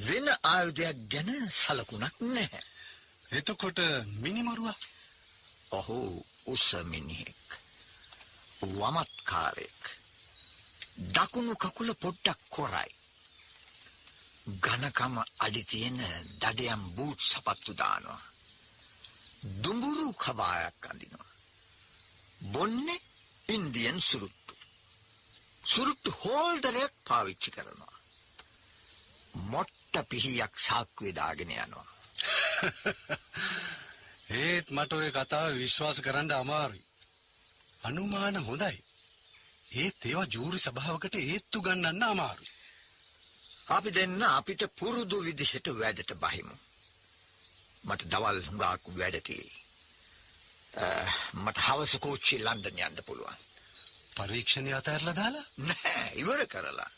වෙන 0.07 0.27
ආයුධයක් 0.45 0.99
ගැන 1.11 1.31
සලකුණක් 1.53 2.17
නැහැ. 2.27 2.63
එතකොට 3.29 3.79
මිනිමරුවා 4.23 4.79
ඔහු 5.71 5.99
උස 6.45 6.67
මිනිහෙක්. 6.85 7.47
වමත්කාරයෙක්. 8.61 9.83
දකුණු 11.15 11.55
කකුල 11.55 11.91
පොඩ්ඩක් 11.95 12.41
කොරයි. 12.49 12.93
ඝනකම 14.61 15.15
අඩි 15.39 15.63
තියෙන 15.65 15.99
දඩයම් 16.39 16.83
බූට් 16.97 17.21
සපත්තු 17.23 17.73
දානවා. 17.75 18.23
දුඹුරු 19.63 20.09
කබායක් 20.15 20.87
අඳිනවා. 20.91 21.33
බොන්නේ 22.43 23.01
ඉන්දියන් 23.47 23.99
සුරුට්ටු. 24.01 24.55
සුරුට්ටු 25.65 26.11
හෝල්ඩරයක් 26.13 26.93
පාවිච්චි 27.05 27.51
කරනවා. 27.51 27.97
මොට්ට 29.91 30.09
පිහියක් 30.09 30.55
සාක්කුවේ 30.59 31.15
දාගෙන 31.15 31.51
යනවා. 31.51 31.87
ඒත් 34.41 34.71
මට 34.71 34.93
ඔය 34.93 35.11
කතාව 35.11 35.55
විශ්වාස 35.55 36.01
කරන්න 36.01 36.33
අමාරුයි. 36.33 36.85
අනුමාන 37.83 38.37
හොඳයි. 38.39 38.79
ඒත් 39.75 39.99
ඒවා 40.05 40.33
ජූරි 40.35 40.59
සභාවකට 40.59 41.15
ඒත්තු 41.17 41.63
ගන්නන්න 41.63 42.03
අමාරුයි. 42.05 42.53
අපි 43.69 43.91
දෙන්න 43.91 44.23
අපිට 44.29 44.63
පුරුදු 44.79 45.23
විදිහට 45.25 45.67
වැඩට 45.75 46.13
බහිමු. 46.17 46.57
මට 47.85 48.11
දවල් 48.13 48.39
හුඟක් 48.47 48.85
වැඩ 48.99 49.17
තියෙයි. 49.23 49.57
මට 51.37 51.59
හවස 51.67 51.93
කෝච්චිය 51.99 52.41
ලන්ඩන් 52.41 52.85
යන්න 52.87 53.07
පුළුවන්. 53.07 53.41
පරීක්ෂණය 54.17 54.71
අතහැරලා 54.75 55.19
දාලා 55.21 55.47
නෑ 55.67 56.09
ඉවර 56.17 56.47
කරලා. 56.47 56.91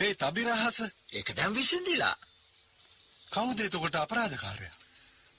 ඒ 0.00 0.14
තබිරහස 0.14 0.78
ඒක 1.10 1.28
දැන් 1.36 1.54
විසඳිලා. 1.54 2.16
කවුද 3.30 3.58
එතකොට 3.60 3.96
අපරාධකාරයා? 3.96 4.76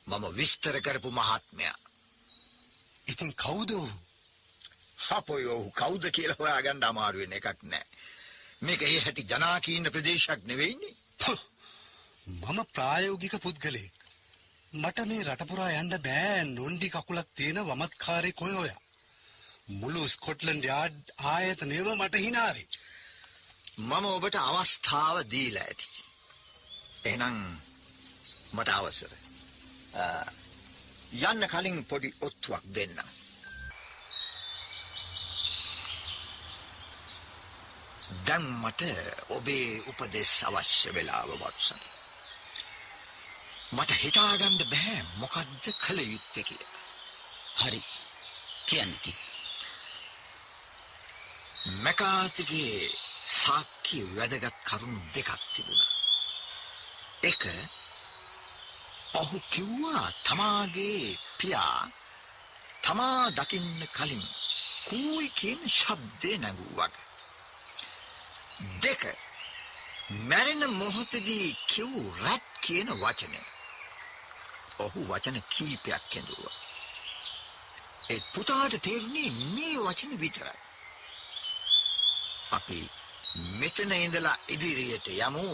මම 0.08 0.26
විස්තර 0.36 0.76
කරපු 0.82 1.10
මහත්මයා. 1.12 1.78
ඉතින් 3.08 3.32
කවුද 3.36 3.72
ඔහු? 3.72 3.92
අපොයි 5.12 5.48
ඔහු 5.48 5.72
කවුද 5.72 6.04
කියලා 6.10 6.40
හොයාගන්න 6.40 6.84
අමාරු 6.84 7.18
වෙන 7.20 7.34
එකක් 7.34 7.60
නෑ. 7.64 7.88
මේක 8.62 8.82
ඒ 8.82 9.00
හැටි 9.00 9.24
ජනාකීර්ණ 9.24 9.94
ප්‍රදේශයක් 9.94 10.42
නෙවෙයිනේ. 10.44 10.96
මම 12.44 12.60
ප්‍රායෝගික 12.74 13.36
පුද්ගලයෙක්. 13.40 13.98
මට 14.74 15.08
මේ 15.08 15.24
රට 15.24 15.50
පුරා 15.50 15.72
යන්න 15.74 15.98
බෑ 16.00 16.46
නොන්ඩි 16.50 16.88
කකුලක් 16.90 17.30
තියෙන 17.36 17.60
වමත්කාරයෙක් 17.64 18.42
ඔය 18.42 18.54
ඔය. 18.56 18.72
මුළු 19.74 20.08
ස්කොට්ලන්ඩ් 20.08 20.64
යාඩ් 20.64 20.98
ආයතනයම 21.28 21.90
මට 21.96 22.16
හිනාවේ. 22.20 22.70
මම 23.78 24.06
ඔබට 24.06 24.36
අවස්ථාව 24.38 25.18
දීලා 25.32 25.64
ඇති. 25.64 25.88
එහෙනම් 27.06 27.38
මට 28.54 28.70
අවසර. 28.70 29.14
යන්න 31.22 31.48
කලින් 31.48 31.80
පොඩි 31.86 32.10
ඔත්තුවක් 32.22 32.64
දෙන්නම්. 32.76 33.10
දැන් 38.26 38.46
මට 38.60 38.82
ඔබේ 39.30 39.80
උපදෙස් 39.88 40.34
අවශ්‍ය 40.44 40.94
වෙලාව 40.94 41.32
වත්සන්. 41.34 41.82
මට 43.72 43.92
හිතාගන්න 44.04 44.60
බෑ 44.74 44.98
මොකද්ද 45.18 45.72
කළ 45.78 46.00
යුත්තේ 46.04 46.44
කියලා. 46.44 46.76
හරි. 47.56 47.82
කියන්න 48.66 48.94
ඉතින්. 48.94 49.18
මැකාතිගේ 51.84 53.11
සාක්කි 53.26 54.00
වැදගත් 54.16 54.56
කරුණු 54.66 55.02
දෙකක් 55.14 55.32
තිබුණා. 55.54 55.94
එක 57.24 57.44
ඔහු 59.14 59.38
කිව්වා 59.52 60.12
තමාගේ 60.24 61.18
පියා 61.38 61.90
තමා 62.82 63.32
දකින්න 63.32 63.88
කලින් 63.88 64.26
කූයි 64.90 65.30
කියන 65.30 65.62
ශබ්දේ 65.70 66.38
නැගුවක්. 66.38 66.94
දෙක 68.82 69.02
මැරෙන 70.10 70.64
මොහොතදී 70.72 71.58
කිව් 71.68 71.92
රැප් 72.24 72.46
කියන 72.62 72.90
වචනය. 72.94 73.38
ඔහු 74.80 75.00
වචන 75.08 75.38
කීපයක් 75.50 76.04
කෙඳුවා. 76.10 76.58
ඒ 78.10 78.22
පුතාට 78.34 78.74
තේරුණේ 78.82 79.30
මේ 79.56 79.78
වචන 79.78 80.14
විතරයි. 80.20 80.60
අපි 82.52 82.90
මෙතන 83.36 83.92
ඉඳලා 83.96 84.38
ඉදිරියට 84.48 85.08
යමු 85.08 85.46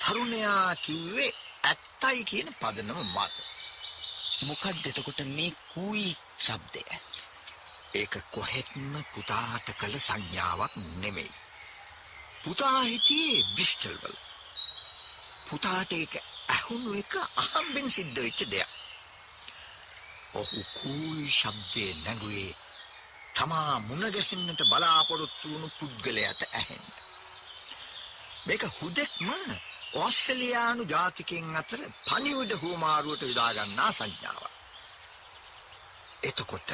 තරුණයා 0.00 0.76
කිව්වේ 0.76 1.30
ඇත්තයි 1.64 2.24
කියන 2.24 2.48
පදනම 2.60 3.00
මත. 3.06 3.34
මොකක්ද 4.42 4.86
එතකොට 4.86 5.20
මේ 5.26 5.52
කූයි 5.72 6.10
ශබ්දය? 6.38 6.82
ඒක 7.94 8.14
කොහෙත්ම 8.30 8.92
පුතාට 9.14 9.66
කළ 9.78 9.96
සංඥාවක් 9.98 10.74
නෙමෙයි. 11.00 11.32
පුතා 12.44 12.80
හිටියේ 12.82 13.46
බ්‍රිස්ටල් 13.54 13.96
වල. 14.02 14.16
පුතාට 15.48 15.92
ඒක 15.92 16.14
ඇහුණු 16.48 16.90
එක 16.94 17.12
අහම්බෙන් 17.36 17.90
සිද්ධ 17.90 18.22
වෙච්ච 18.22 18.40
දෙයක්. 18.44 18.70
ඔහු 20.34 20.60
කූයි 20.74 21.26
ශබ්දේ 21.30 21.92
නැගුවේ 21.96 22.52
තමා 23.34 23.74
මුණ 23.80 24.04
ගැහෙන්නට 24.08 24.62
බලාපොරොත්තු 24.62 25.46
වුණු 25.48 25.68
පුද්ගලයාට 25.78 26.42
ඇහෙන්න. 26.50 27.07
මේක 28.48 28.62
හුදෙක්ම 28.74 29.28
ඕස්ට්‍රේලියානු 29.94 30.82
ජාතිකයන් 30.84 31.56
අතර 31.56 31.80
පණිවිඩ 32.04 32.52
හුවමාරුවට 32.62 33.22
යොදා 33.22 33.50
ගන්නා 33.56 33.90
සංඥාවක්. 33.92 34.54
එතකොට 36.22 36.70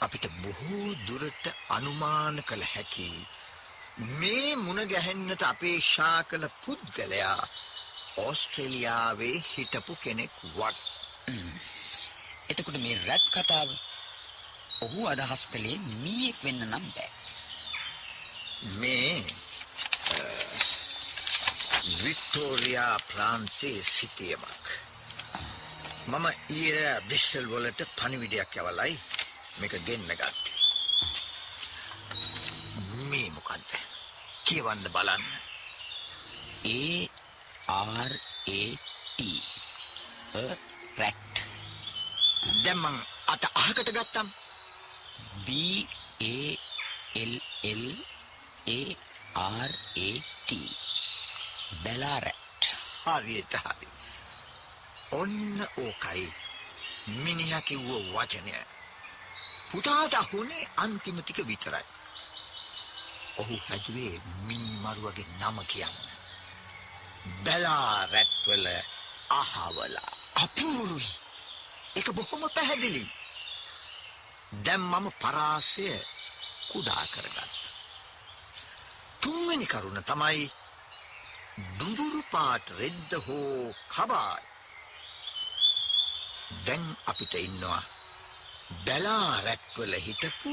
අපිට 0.00 0.26
බොහෝ 0.42 0.88
දුරට 1.06 1.44
අනුමාන 1.68 2.36
කළ 2.42 2.64
හැකි 2.64 3.08
මේ 4.14 4.50
මුණ 4.56 4.82
ගැහෙන්නට 4.86 5.42
අපේක්ෂා 5.42 6.18
කළ 6.24 6.46
පුද්ගලයා 6.62 7.48
ඕස්ට්‍රේලියාවේ 8.18 9.36
හිටපු 9.46 9.94
කෙනෙක් 9.96 10.34
වත්. 10.54 10.76
එතකොට 12.48 12.78
මේ 12.78 13.00
රැට් 13.06 13.26
කතාව 13.30 13.70
ඔහු 14.82 15.08
අදහස් 15.08 15.42
කළේ 15.46 15.78
මීයෙක් 15.96 16.38
වෙන්න 16.44 16.62
නම් 16.64 16.86
බෑ. 16.92 17.10
මේ 18.74 19.16
වික්ටෝරියා 22.02 22.96
ප්‍රාන්තයේ 23.10 23.82
සිටියමක්. 23.82 24.66
මම 26.10 26.26
ඊර 26.58 26.76
බ්‍රිස්ටල් 27.08 27.46
වලට 27.52 27.80
පණිවිඩයක් 27.98 28.56
යවලයි 28.60 28.94
මේක 29.60 29.74
ගෙන්න 29.86 30.08
ගත්තේ. 30.20 30.56
මේ 33.10 33.30
මොකද්ද? 33.36 33.70
කියවන්න 34.46 34.84
බලන්න. 34.94 35.24
ඒ 36.74 37.08
R 38.06 38.12
A 38.46 38.62
T 39.16 39.20
a 40.42 40.44
rat 40.98 41.44
දැන් 42.64 42.78
මං 42.82 42.96
අත 43.34 43.44
අහකට 43.62 43.90
ගත්තම් 43.96 44.28
B 45.46 45.48
A 46.30 46.36
L 47.22 47.34
L 47.70 47.84
A 48.74 48.80
R 49.66 49.72
A 50.06 50.08
T 50.46 50.50
බැලා 51.74 52.20
රැට් 52.20 52.64
හරියට 53.04 53.54
හරි. 53.56 53.88
ඔන්න 55.12 55.60
ඕකයි 55.78 56.34
මිනිහා 57.06 57.60
කිව්ව 57.60 57.90
වචනය. 58.14 58.50
පුතාට 59.72 60.14
අහුනේ 60.14 60.64
අන්තිම 60.76 61.18
ටික 61.22 61.40
විතරයි. 61.46 61.86
ඔහු 63.36 63.56
හැදුවේ 63.68 64.20
මිනි 64.46 64.76
මරුවගේ 64.76 65.28
නම 65.40 65.58
කියන්න. 65.66 65.96
බැලා 67.44 68.06
රැට්වල 68.06 68.66
අහවලා 69.30 70.10
අපූරුයි. 70.36 71.12
ඒක 71.96 72.08
බොහොම 72.12 72.42
පැහැදිලි. 72.54 73.04
දැන් 74.64 74.82
මම 74.82 75.06
පරාසය 75.12 75.86
කුඩා 76.70 77.04
කරගත්තා. 77.06 77.48
තුන්වෙනි 79.20 79.66
කරුණ 79.66 80.02
තමයි 80.04 80.52
දුඹුරු 81.56 82.20
පාට 82.30 82.66
රෙද්ද 82.78 83.12
හෝ 83.26 83.74
කබායි. 83.88 84.46
දැන් 86.66 86.84
අපිට 87.06 87.34
ඉන්නවා 87.36 87.82
බැලා 88.84 89.30
රැක්වල 89.40 89.94
හිටපු 90.06 90.52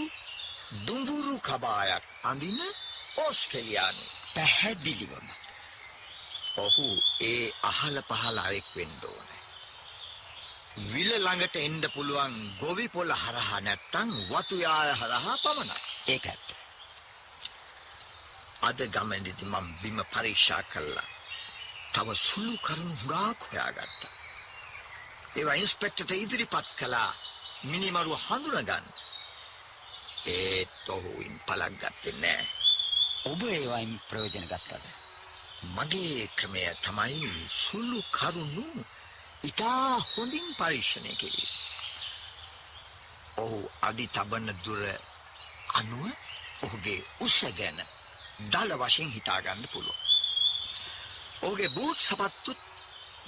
දුඹුරු 0.88 1.36
කබායක් 1.40 2.06
අඳින 2.24 2.60
ඕස්ට්‍රේලියානු. 3.18 4.04
පැහැදිලිවම 4.36 5.28
ඔහු 6.58 6.88
ඒ 7.22 7.46
අහල 7.64 7.96
පහල 8.02 8.38
අයෙක් 8.40 8.70
වෙන්න 8.76 8.96
ඕනේ. 9.04 9.42
විල 10.92 11.12
ළඟට 11.18 11.56
එන්න 11.58 11.84
පුළුවන් 11.96 12.36
ගොවි 12.60 12.88
පොළ 12.88 13.12
හරහා 13.14 13.60
නැත්තම් 13.60 14.10
වතු 14.30 14.56
යාය 14.58 14.92
හරහා 14.94 15.38
පමණයි. 15.44 15.78
ඒක 16.08 16.26
ඇත්ත 16.26 16.43
අද 18.64 18.80
ගමනේදී 18.88 19.46
මම 19.46 19.68
බිම 19.82 20.00
පරීක්ෂා 20.06 20.64
කළා. 20.64 21.10
තව 21.94 22.08
සුළු 22.18 22.56
කරුණු 22.58 22.96
හුඟක් 23.02 23.40
හොයාගත්තා. 23.44 24.14
ඒවා 25.36 25.56
ඉන්ස්පෙක්ටර්ට 25.56 26.12
ඉදිරිපත් 26.16 26.68
කළා 26.80 27.12
මිනිමරුව 27.64 28.20
හඳුනගන්න. 28.28 28.86
ඒත් 30.28 30.90
ඔහුින් 30.90 31.36
පලක් 31.48 31.74
ගත්තේ 31.82 32.16
නෑ. 32.16 32.44
ඔබ 33.26 33.42
ඒවයින් 33.46 33.94
ප්‍රයෝජන 34.10 34.46
ගත්තද 34.46 34.86
මගේ 35.70 36.28
ක්‍රමය 36.36 36.64
තමයි 36.82 37.32
සුළු 37.58 38.00
කරුණු 38.12 38.66
ඉතා 39.44 39.90
හොඳින් 40.08 40.48
පරීක්ෂණය 40.56 41.14
කිරීම. 41.16 41.52
ඔහු 43.38 43.60
අඩි 43.82 44.06
තබන 44.08 44.48
දුර 44.66 44.84
අනුව 45.74 46.06
ඔහුගේ 46.64 47.02
උස 47.20 47.38
ගැන 47.58 47.80
දල 48.48 48.72
වශයෙන් 48.80 49.12
හිතාගන්න 49.12 49.64
පුළුවන්. 49.68 50.00
ඔහුගේ 51.42 51.70
බූට් 51.70 52.00
සපත්තුත් 52.00 52.60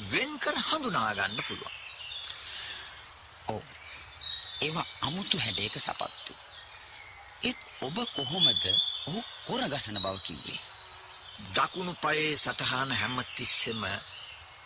වෙන්කර 0.08 0.56
හඳුනාගන්න 0.62 1.44
පුළුවන්. 1.44 1.76
ඔව් 3.48 3.64
ඒවා 4.62 4.88
අමුතු 5.02 5.38
හැඩයක 5.40 5.76
සපත්තු 5.80 6.34
ඒත් 7.42 7.62
ඔබ 7.82 7.98
කොහොමද 8.16 8.64
ඔහු 9.08 9.20
කොර 9.46 9.62
ගසන 9.68 10.00
බව 10.00 10.18
කිව්වේ 10.22 10.62
දකුණු 11.54 11.94
පයේ 11.96 12.38
සටහන 12.38 12.92
හැම 12.94 13.18
තිස්සෙම 13.36 13.84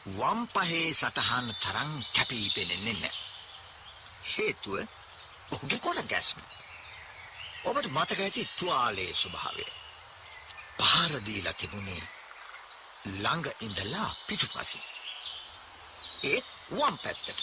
වම් 0.09 0.39
පහේ 0.49 0.93
සටහන 0.93 1.47
තරම් 1.55 1.91
කැපී 2.13 2.47
පෙනෙන්නේ 2.49 2.93
නැහැ. 2.95 3.17
හේතුව 4.27 4.77
ඔහුගේ 5.51 5.79
කොර 5.79 5.99
ගැස්ම. 6.03 6.39
ඔබට 7.63 7.87
මතක 7.87 8.19
ඇති 8.19 8.49
තුවාලයේ 8.53 9.13
ස්වභාවය. 9.15 9.65
පහර 10.79 11.13
දීලා 11.25 11.53
තිබුණේ 11.53 12.03
ළඟ 13.13 13.47
ඉඳලා 13.59 14.09
පිටුපසින්. 14.27 14.83
ඒත් 16.23 16.47
වම් 16.69 16.97
පැත්තට. 16.97 17.39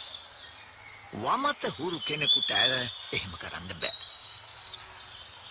වමත 1.14 1.62
හුරු 1.78 1.98
කෙනෙකුට 2.00 2.50
ඇර 2.52 2.72
එහෙම 3.12 3.32
කරන්න 3.34 3.68
බෑ. 3.74 3.96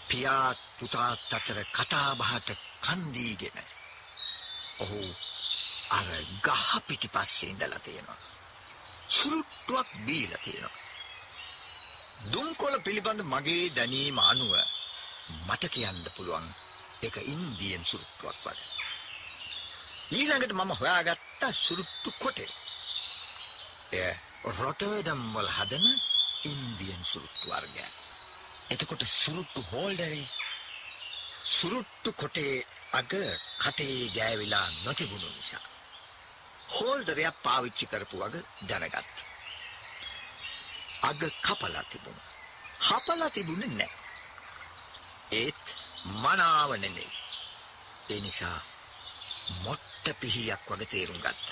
පියාත් 0.08 0.60
පුතාත් 0.78 1.34
අතර 1.34 1.60
කතා 1.72 2.10
බහට 2.16 2.50
කන්දීගෙන 2.82 3.60
ඔහු 4.80 5.02
අර 5.90 6.10
ගහ 6.42 6.68
පිටිපස්සේ 6.88 7.50
ඉඳලා 7.50 7.80
තියෙනවා. 7.80 8.20
සුරුට්ටුවක් 9.10 9.90
බීලා 10.06 10.44
තියෙනවා. 10.44 10.84
දුම්කොළ 12.26 12.78
පිළිබඳ 12.82 13.22
මගේ 13.24 13.66
දැනීම 13.72 14.20
අනුව 14.24 14.54
මට 15.48 15.64
කියන්න 15.70 16.06
පුළුවන් 16.16 16.48
ඒක 17.02 17.16
ඉන්දියන් 17.26 17.84
සුරුට්ටුවක් 17.86 18.38
වගේ. 18.44 18.68
ඊළඟට 20.12 20.54
මම 20.54 20.72
හොයාගත්ත 20.72 21.44
සුරුට්ටු 21.58 22.12
කොටේ. 22.20 22.52
එය 23.94 24.14
රොටර්ඩම් 24.60 25.22
වල 25.34 25.50
හදන 25.50 25.86
ඉන්දියන් 26.44 27.04
සුරුට්ටු 27.04 27.48
වර්ගයක්. 27.50 27.94
එතකොට 28.70 29.04
සුරුට්ටු 29.04 29.62
හෝල්ඩරේ 29.72 30.26
සුරුට්ටු 31.46 32.14
කොටේ 32.14 32.66
අග 32.92 33.12
කටේ 33.60 34.12
ගෑවිලා 34.16 34.68
නොතිබුණු 34.84 35.30
නිසා. 35.30 35.66
හෝල්ඩරයක් 36.70 37.36
පාවිච්චි 37.44 37.86
කරපු 37.86 38.16
වග 38.18 38.36
දැනගත්ත. 38.68 39.18
අග 41.02 41.22
කපලා 41.42 41.84
තිබුණ. 41.84 42.20
හපලා 42.82 43.30
තිබුණ 43.30 43.78
නෑ. 43.78 43.92
ඒත් 45.34 45.75
මනාව 46.14 46.72
නෙමෙයි. 46.76 47.12
ඒ 48.10 48.20
නිසා 48.20 48.58
මොට්ට 49.64 50.06
පිහියක් 50.20 50.64
වගේ 50.70 50.86
තේරුම් 50.86 51.20
ගත්ත. 51.20 51.48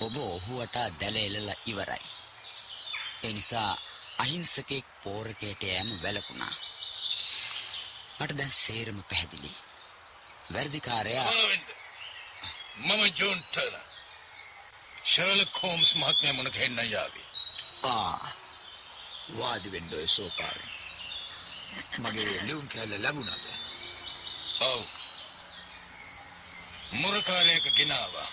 ඔබ 0.00 0.14
ඔහුවට 0.26 0.76
දැල 1.00 1.16
එලලා 1.18 1.62
ඉවරයි 1.66 2.06
ඒ 3.24 3.32
නිසා 3.32 3.70
අහිංසකෙක් 4.18 4.86
පෝරකයට 5.02 5.62
යෑම 5.62 5.90
වැළකුණා 6.02 6.54
මට 8.18 8.36
දැන් 8.38 8.54
සේරම 8.56 8.98
පැහැදිලි 9.02 9.52
ආවෙන්න. 11.18 11.66
මම 12.78 13.02
ජෝන් 13.18 13.40
ටර්නර්. 13.42 13.84
ෂර්ලොක් 15.04 15.62
හෝම්ස් 15.62 15.90
මහත්මයා 15.94 16.34
මුණ 16.34 16.52
ගැහෙන්න 16.52 16.90
යාවි. 16.90 17.22
ආ 17.84 18.34
වාඩි 19.38 19.72
වෙන්න 19.72 19.94
ඔය 19.94 20.06
සෝපාවේ. 20.08 20.83
මගේ 21.98 22.42
ලියුම් 22.46 22.68
කැල්ල 22.68 23.02
ලැබුණාද? 23.02 23.44
ඔව්. 24.60 24.82
මුරකාරයක 26.92 27.66
ගෙනාවා. 27.74 28.28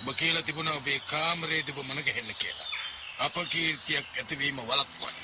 ඔබ 0.00 0.16
කියලා 0.16 0.42
තිබුණා 0.42 0.74
ඔබේ 0.74 1.00
කාමරේදී 1.00 1.74
ඔබ 1.74 1.86
මුණ 1.86 2.04
ගැහෙන්න 2.04 2.34
කියලා. 2.34 2.68
අපකීර්තියක් 3.18 4.06
ඇතිවීම 4.16 4.60
වළක්වන්න. 4.62 5.16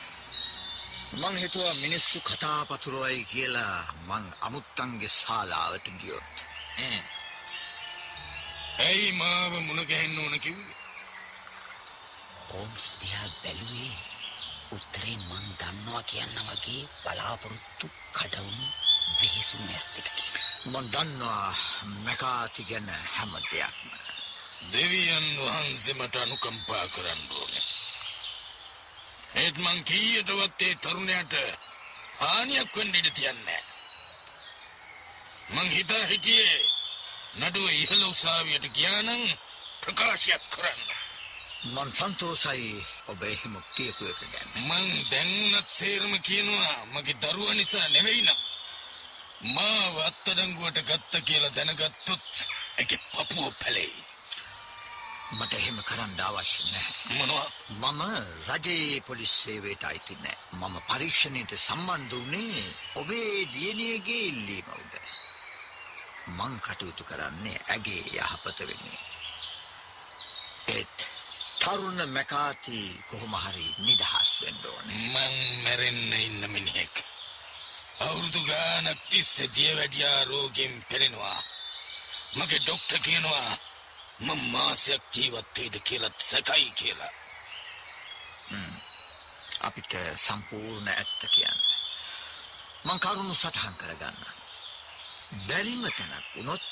මං 1.21 1.37
හිතුවා 1.39 1.75
මිනිස්සු 1.75 2.21
කතා 2.21 2.61
පතුරවයි 2.65 3.25
කියලා 3.25 3.95
මං 4.07 4.25
අමුත්තන්ගේ 4.41 5.09
ශාලාවට 5.09 5.93
ගියොත්. 6.01 6.35
ඇයි 8.79 9.13
මාව 9.13 9.53
මුණ 9.61 9.87
ගැහෙන්න 9.87 10.19
ඕන 10.19 10.41
කිව්වේ? 10.41 10.77
හෝම්ස් 12.49 12.93
දිහා 13.01 13.29
බැලුවේ 13.43 14.13
උත්තරේ 14.70 15.16
මං 15.20 15.46
දන්නවා 15.59 16.03
කියන්න 16.03 16.38
වගේ 16.46 16.88
බලාපොරොත්තු 17.03 17.87
කඩවුණු 18.12 18.68
වෙහෙසු 19.18 19.57
නැස් 19.59 19.85
දෙකකින් 19.92 20.35
මං 20.66 20.87
දන්නවා 20.90 21.55
මැකාති 22.05 22.64
ගැන 22.64 22.88
හැම 23.09 23.33
දෙයක්ම. 23.42 23.90
දෙවියන් 24.72 25.27
වහන්සේ 25.38 25.94
මට 25.94 26.16
අනුකම්පා 26.16 26.87
කරන්න 26.88 27.22
ඕනේ. 27.33 27.66
ඒත් 29.35 29.57
මං 29.59 29.85
කීයටවත් 29.85 30.61
ඒ 30.61 30.74
තරුණයාට 30.77 31.35
හානියක් 32.20 32.77
වෙන්න 32.77 32.94
ඉඩ 32.94 33.09
තියන්නේ 33.12 33.44
නැහැ. 33.46 33.62
මං 35.50 35.70
හිතා 35.70 36.05
හිටියේ 36.07 36.61
නඩුව 37.38 37.68
ඉහළ 37.72 38.05
උසාවියට 38.05 38.72
ගියා 38.72 39.03
නම් 39.03 39.22
ප්‍රකාශයක් 39.83 40.44
කරන්න. 40.50 40.94
මං 41.64 41.90
සන්තෝසයි 41.90 42.72
ඔබ 43.09 43.22
එහෙම 43.24 43.55
කියපු 43.74 44.05
එක 44.05 44.20
ගැන. 44.33 44.48
මං 44.68 44.85
දැන්ුණත් 45.11 45.68
සේරම 45.68 46.12
කියනවා 46.20 46.74
මගේ 46.92 47.20
දරුවා 47.22 47.55
නිසා 47.55 47.88
නෙවෙයි 47.88 48.22
නම් 48.22 48.40
මාව 49.53 49.94
අත්අඩංගුවට 50.00 50.81
ගත්ත 50.83 51.22
කියලා 51.24 51.55
දැනගත්තොත් 51.57 52.29
ඒකේ 52.79 53.00
පපුව 53.07 53.55
පැලෙයි. 53.61 54.05
මට 55.33 55.53
එහෙම 55.55 55.79
කරන්න 55.83 56.20
අවශ්‍ය 56.20 56.62
නැහැ. 56.64 57.16
මොනවා 57.16 57.48
මම 57.81 58.03
රජයේ 58.48 59.00
පොලිස් 59.00 59.33
සේවයට 59.42 59.85
අයිති 59.85 60.20
නෑ. 60.20 60.38
මම 60.53 60.77
පරීක්ෂණයට 60.88 61.57
සම්බන්ධ 61.59 62.12
වුණේ 62.12 62.64
ඔබේ 62.94 63.48
දියණියගේ 63.55 64.22
ඉල්ලීම 64.27 64.68
උඩ. 64.74 64.94
මං 66.29 66.55
කටයුතු 66.61 67.05
කරන්නේ 67.05 67.59
ඇගේ 67.68 68.05
යහපත 68.20 68.59
වෙන්නේ. 68.61 69.03
ඒත් 70.68 71.13
තරුණ 71.64 72.00
මැකාති 72.09 72.79
කොහොම 73.11 73.35
හරි 73.35 73.66
නිදහස් 73.79 74.31
වෙන්න 74.40 74.64
ඕනේ. 74.70 75.03
මං 75.07 75.35
මැරෙන්න 75.64 76.12
ඉන්න 76.18 76.42
මිනිහෙක්. 76.50 76.94
අවුරුදු 78.00 78.40
ගානක් 78.48 79.00
තිස්සේ 79.11 79.53
දියවැඩියා 79.57 80.20
රෝගෙන් 80.24 80.74
පෙළෙනවා. 80.88 81.38
මගේ 82.37 82.61
ඩොක්ටර් 82.61 82.98
කියනවා 83.07 83.50
මම 84.20 84.42
මාසයක් 84.53 85.03
ජීවත් 85.14 85.48
වෙයිද 85.57 85.77
කියලා 85.88 86.14
සැකයි 86.20 86.70
කියලා. 86.81 87.12
අපිට 89.61 89.92
සම්පූර්ණ 90.16 90.88
ඇත්ත 90.90 91.22
කියන්න. 91.35 91.61
මං 92.85 92.98
කරුණු 93.00 93.35
සටහන් 93.35 93.77
කරගන්න. 93.81 94.18
බැරිම 95.48 95.85
තැනක් 95.88 96.27
වුණොත් 96.35 96.68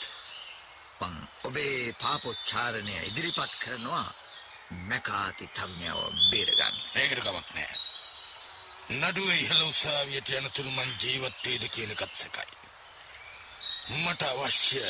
මං 1.00 1.14
ඔබේ 1.44 1.94
පාපොච්චාරණය 2.02 2.94
ඉදිරිපත් 3.08 3.54
කරනවා 3.62 4.08
මැකාති 4.88 5.46
තරුණයව 5.48 6.00
බේරගන්න. 6.30 6.76
ඒකට 6.94 7.22
කමක් 7.22 7.48
නෑ. 7.54 7.76
නඩුවේ 8.90 9.38
ඉහළ 9.38 9.62
උසාවියට 9.68 10.34
යනතුරු 10.38 10.70
මං 10.70 10.90
ජීවත් 11.02 11.38
වේද 11.44 11.64
කියන 11.74 11.94
එකත් 11.94 12.14
සැකයි. 12.14 12.56
මට 13.94 14.22
අවශ්‍ය 14.24 14.82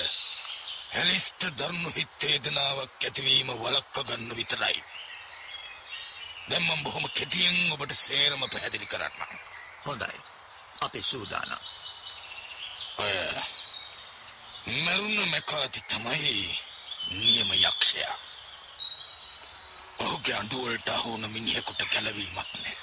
හැලිස්ට 0.94 1.46
දරුණු 1.58 1.90
හිත් 1.96 2.16
වේදනාවක් 2.22 3.04
ඇතිවීම 3.04 3.52
වළක්ව 3.54 4.04
ගන්න 4.08 4.36
විතරයි. 4.36 4.82
දැන් 6.48 6.64
මම 6.64 6.82
බොහොම 6.84 7.06
කෙටියෙන් 7.14 7.72
ඔබට 7.72 7.94
සේරම 7.96 8.42
පැහැදිලි 8.48 8.86
කරන්නම්. 8.86 9.38
හොඳයි. 9.86 10.20
අපි 10.80 11.02
සූදානම්. 11.02 11.62
ඔය 12.98 13.14
මරුණ 14.78 15.30
මැකාති 15.30 15.80
තමයි 15.88 16.60
නියම 17.10 17.50
යක්ෂයා. 17.52 18.16
ඔහුගේ 20.22 20.38
අඩුවලට 20.38 20.88
අහුන 20.88 21.30
මිනිහෙකුට 21.30 21.82
ගැලවීමක් 21.90 22.34
නෑ. 22.34 22.76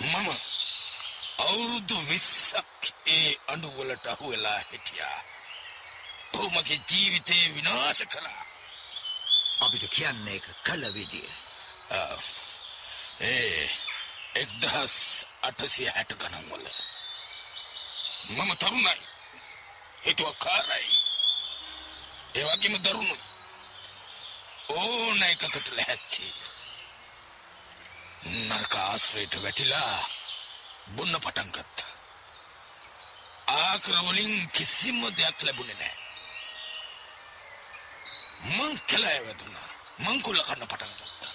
මම 0.00 0.28
අවුරුදු 1.38 1.96
විස්සක් 2.08 2.82
ඒ 3.06 3.36
අඩුවලට 3.48 4.06
අහු 4.06 4.30
වෙලා 4.30 4.58
හිටියා. 4.72 5.20
ඔහු 6.34 6.50
මගේ 6.50 6.80
ජීවිතේ 6.90 7.54
විනාශ 7.54 8.02
කළා. 8.06 8.46
අපිට 9.60 9.84
කියන්නේ 9.90 10.36
එක 10.36 10.46
කළ 10.62 10.84
විදිය. 10.94 11.30
ආ, 11.90 12.16
ඒ 13.20 13.70
එක්දහස් 14.34 15.26
අටසිය 15.42 15.90
හැට 15.90 16.16
ගණන් 16.16 16.50
වල. 16.50 16.66
මම 18.28 18.56
තරුණයි. 18.56 18.96
හිතුවක්කාරයි. 20.06 20.98
ඒ 22.34 22.44
වගේම 22.44 22.82
දරුණුයි. 22.84 23.31
ඕන 24.80 25.22
එකකට 25.22 25.68
ලැහැත්ති. 25.76 26.26
නරක 28.48 28.74
ආශ්‍රයට 28.76 29.34
වැටිලා 29.42 30.08
බොන්න 30.96 31.20
පටන් 31.24 31.50
ගත්තා. 31.54 31.92
ආකර 33.56 33.96
වලින් 34.08 34.34
කිසිම 34.50 35.00
දෙයක් 35.16 35.38
ලැබුණේ 35.42 35.78
නැහැ. 35.80 36.00
මං 38.56 38.74
කැලෑ 38.88 39.20
වැදුනා. 39.26 39.68
මං 39.98 40.22
කුල 40.22 40.42
කන්න 40.42 40.68
පටන් 40.68 40.94
ගත්තා. 40.98 41.34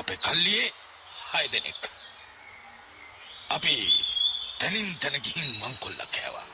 අපේ 0.00 0.16
කල්ලියේ 0.16 0.72
හය 1.32 1.46
දෙනෙක්. 1.52 1.80
අපි 3.50 3.76
තනින් 4.58 4.98
තන 4.98 5.16
ගිහින් 5.24 5.50
මං 5.60 5.74
කොල්ල 5.78 6.04
කෑවා. 6.14 6.46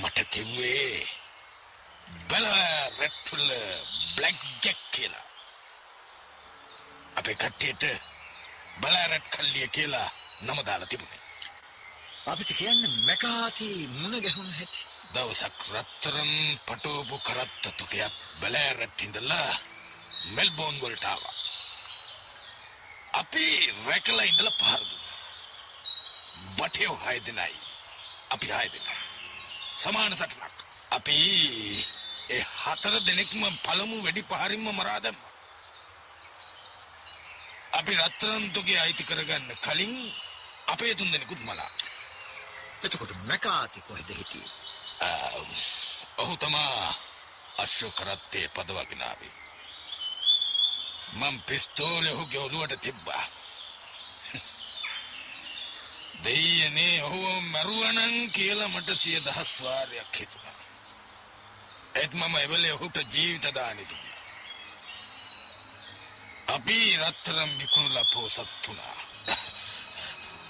මට 0.00 0.18
කිව්වේ 0.30 1.21
බල 2.28 2.46
රැට්ටුල 2.98 3.48
බ්ලැක් 4.16 4.38
ජැක් 4.64 4.80
කියලා. 4.90 5.26
අපේ 7.16 7.34
කට්ටියට 7.34 7.84
බලාරැට් 8.80 9.26
කල්ලිය 9.28 9.68
කියලා 9.68 10.08
නම 10.40 10.58
දාලා 10.66 10.86
තිබුණේ. 10.86 11.20
අපිට 12.26 12.52
කියන්න 12.56 12.82
මැකාති 13.06 13.68
මුණ 14.00 14.22
ගැහුණු 14.24 14.54
හැටි. 14.58 14.80
දවසක් 15.14 15.58
රත්තරන් 15.74 16.32
පටෝපු 16.66 17.18
කරත්ත 17.18 17.64
තුකයක් 17.76 18.14
බැලෑරැත් 18.40 19.02
ඉඳලා 19.02 19.50
මෙල්බෝන් 20.34 20.80
වලට 20.80 21.04
ආවා. 21.04 21.34
අපි 23.12 23.46
රැකලා 23.86 24.24
ඉඳලා 24.24 24.58
පහර 24.60 24.80
දුන්නා. 24.80 25.20
බටයෝ 26.56 26.96
හය 27.04 27.16
දෙනයි. 27.26 27.56
අපි 28.30 28.46
හය 28.48 28.68
දෙනයි. 28.72 28.96
සමාන 29.76 30.16
සටනක්. 30.16 30.61
අපි 30.92 31.16
ඒ 32.30 32.44
හතර 32.54 32.94
දෙනෙක්ම 33.06 33.42
පළමු 33.64 33.96
වෙඩි 34.02 34.22
පහරින්ම 34.22 34.66
මරා 34.78 34.98
දැම්මා. 35.00 35.32
අපි 37.72 37.92
රත්තරන් 37.94 38.44
තුකේ 38.50 38.80
අයිති 38.80 39.04
කරගන්න 39.04 39.48
කලින් 39.64 39.94
අපේ 40.66 40.94
තුන් 40.94 41.12
දෙනෙකුත් 41.12 41.40
මලා. 41.40 41.72
එතකොට 42.84 43.12
මැකාති 43.28 43.80
කොහෙද 43.80 44.10
හිටියේ? 44.10 44.50
ඔහු 46.18 46.34
තමා 46.36 46.94
අශ්ව 47.58 47.90
කරත්තේ 47.90 48.46
පදවගෙනාවේ. 48.48 49.34
මං 51.12 51.36
පිස්තෝලෙ 51.40 52.10
ඔහුගේ 52.10 52.40
ඔළුවට 52.40 52.80
තිබ්බා. 52.80 53.24
දෙයනේ 56.24 56.96
ඔහුව 57.02 57.26
මැරුවනන් 57.44 58.16
කියලා 58.30 58.68
මට 58.68 58.88
සිය 58.94 59.18
දහස් 59.20 59.52
වාරයක් 59.62 60.12
හිතුණා. 60.18 60.51
ඒත් 61.94 62.12
මම 62.12 62.36
එවලේ 62.36 62.72
ඔහුට 62.72 62.96
ජීවිත 63.08 63.46
දානි 63.54 63.84
දුන්නා. 63.84 64.20
අපි 66.48 66.78
රත්තරම් 66.98 67.52
විකුණලා 67.58 68.04
පෝසත් 68.04 68.48
වුණා. 68.64 68.96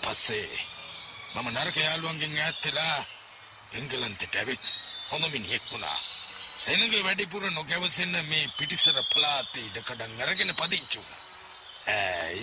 පස්සේ 0.02 0.50
මම 1.34 1.48
නරක 1.50 1.76
යාළුවන්ගෙන් 1.78 2.38
ඈත් 2.38 2.64
වෙලා 2.64 2.98
එංගලන්තයට 3.72 4.34
ඇවිත් 4.36 4.64
හොඳ 5.10 5.24
මිනිහෙක් 5.28 5.64
වුණා. 5.70 5.98
සෙනගේ 6.56 7.04
වැඩිපුර 7.04 7.44
නොගැවසෙන්න 7.50 8.16
මේ 8.26 8.52
පිටිසර 8.58 8.98
පළාතේ 9.04 9.66
ඉඩකඩම් 9.66 10.20
අරගෙන 10.20 10.54
පදිංචි 10.54 10.98
වුණා. 10.98 11.22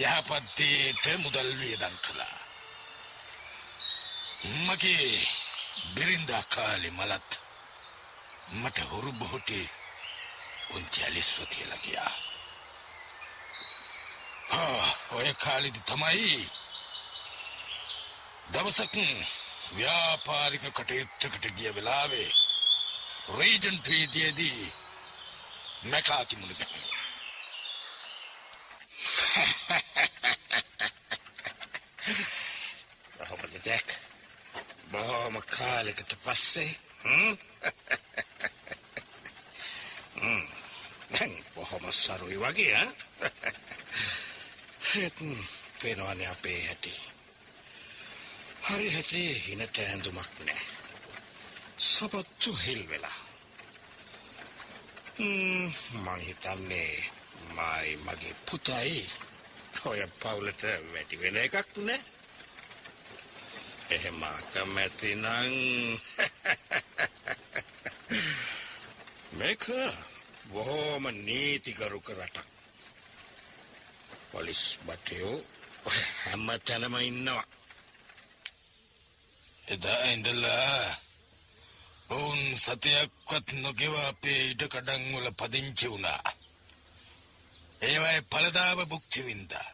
යහපත්තේට 0.04 1.06
මුදල් 1.18 1.52
වියදම් 1.60 1.96
කළා. 2.00 2.38
මගේ 4.66 5.12
බිරින්දා 5.94 6.44
කාලේ 6.46 6.92
මලත් 6.92 7.30
මට 8.52 8.82
හොරු 8.82 9.14
බොහොටේ 9.14 9.70
පුංචි 10.70 11.04
ඇලිස්ව 11.04 11.46
තියලා 11.46 11.78
ගියා. 11.78 12.14
ආ 14.52 14.96
ඔය 15.12 15.36
කාලෙදි 15.36 15.82
තමයි 15.82 16.50
දවසක් 18.52 18.96
ව්‍යාපාරික 19.72 20.72
කටයුත්තකට 20.72 21.52
ගිය 21.58 21.76
වෙලාවේ 21.76 22.34
රේජන්ට් 23.38 23.88
වීදියේදී 23.88 24.74
මැකාති 25.84 26.36
මුණ 26.36 26.56
ගැහුණා. 26.56 27.00
කොහොමද 33.20 33.66
ජැක්? 33.66 33.88
බොහොම 34.92 35.42
කාලෙකට 35.48 36.16
පස්සේ 36.24 36.80
හ්ම්? 37.04 37.38
හ්ම්. 41.12 41.34
දැන් 41.70 41.82
බොහොම 41.82 41.92
සරුයි 41.94 42.38
වගේ 42.38 42.76
ආ? 42.76 42.92
ඒත් 44.96 45.18
පේනවනේ 45.82 46.28
අපේ 46.28 46.66
හැටි. 46.66 46.94
හරි 48.64 48.94
හැටි 48.94 49.44
හිනට 49.48 49.78
ඇඳුමක් 49.80 50.32
නෑ. 50.40 50.64
සපත්තු 51.80 52.52
හිල් 52.56 52.90
වෙලා. 52.90 53.20
මං 55.96 56.20
හිතන්නේ 56.20 56.94
මයි 57.50 57.98
මගේ 57.98 58.36
පුතයි 58.46 59.10
ඔය 59.86 60.02
පවුලට 60.20 60.64
වැඩි 60.94 61.22
වෙන 61.22 61.38
එකක් 61.38 61.78
නෑ. 61.78 62.02
එහෙම 63.90 64.24
අකමැති 64.24 65.16
නම් 65.16 65.54
මේක 69.38 69.64
බොහොම 70.50 71.04
නීතිගරුක 71.20 72.08
රටක්. 72.12 72.48
පොලිස් 74.32 74.64
බටයෝ 74.86 75.38
ඔය 75.86 76.00
හැම 76.22 76.48
තැනම 76.60 76.96
ඉන්නවා. 77.02 77.46
එදා 79.68 80.02
ඉඳලා 80.06 80.98
ඔවුන් 82.10 82.42
සතයක්වත් 82.58 83.48
නොගෙව 83.56 83.96
අපේ 84.02 84.42
ඉඩ 84.44 84.64
කඩන් 84.68 85.04
වල 85.14 85.28
පදිංචි 85.34 85.88
වුණා. 85.90 86.24
ඒවයි 87.82 88.22
පළදාව 88.32 88.80
භුක්ති 88.88 89.26
වින්දා. 89.26 89.70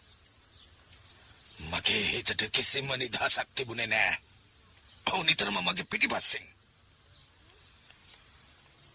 මගේ 1.65 2.03
හිතට 2.05 2.41
කිසිම 2.51 2.89
නිදහසක් 2.93 3.47
තිබුණේ 3.55 3.88
නෑ. 3.88 4.13
ඔහු 5.05 5.23
නිතරම 5.23 5.57
මගේ 5.61 5.89
පිටිපස්සෙන්. 5.91 6.54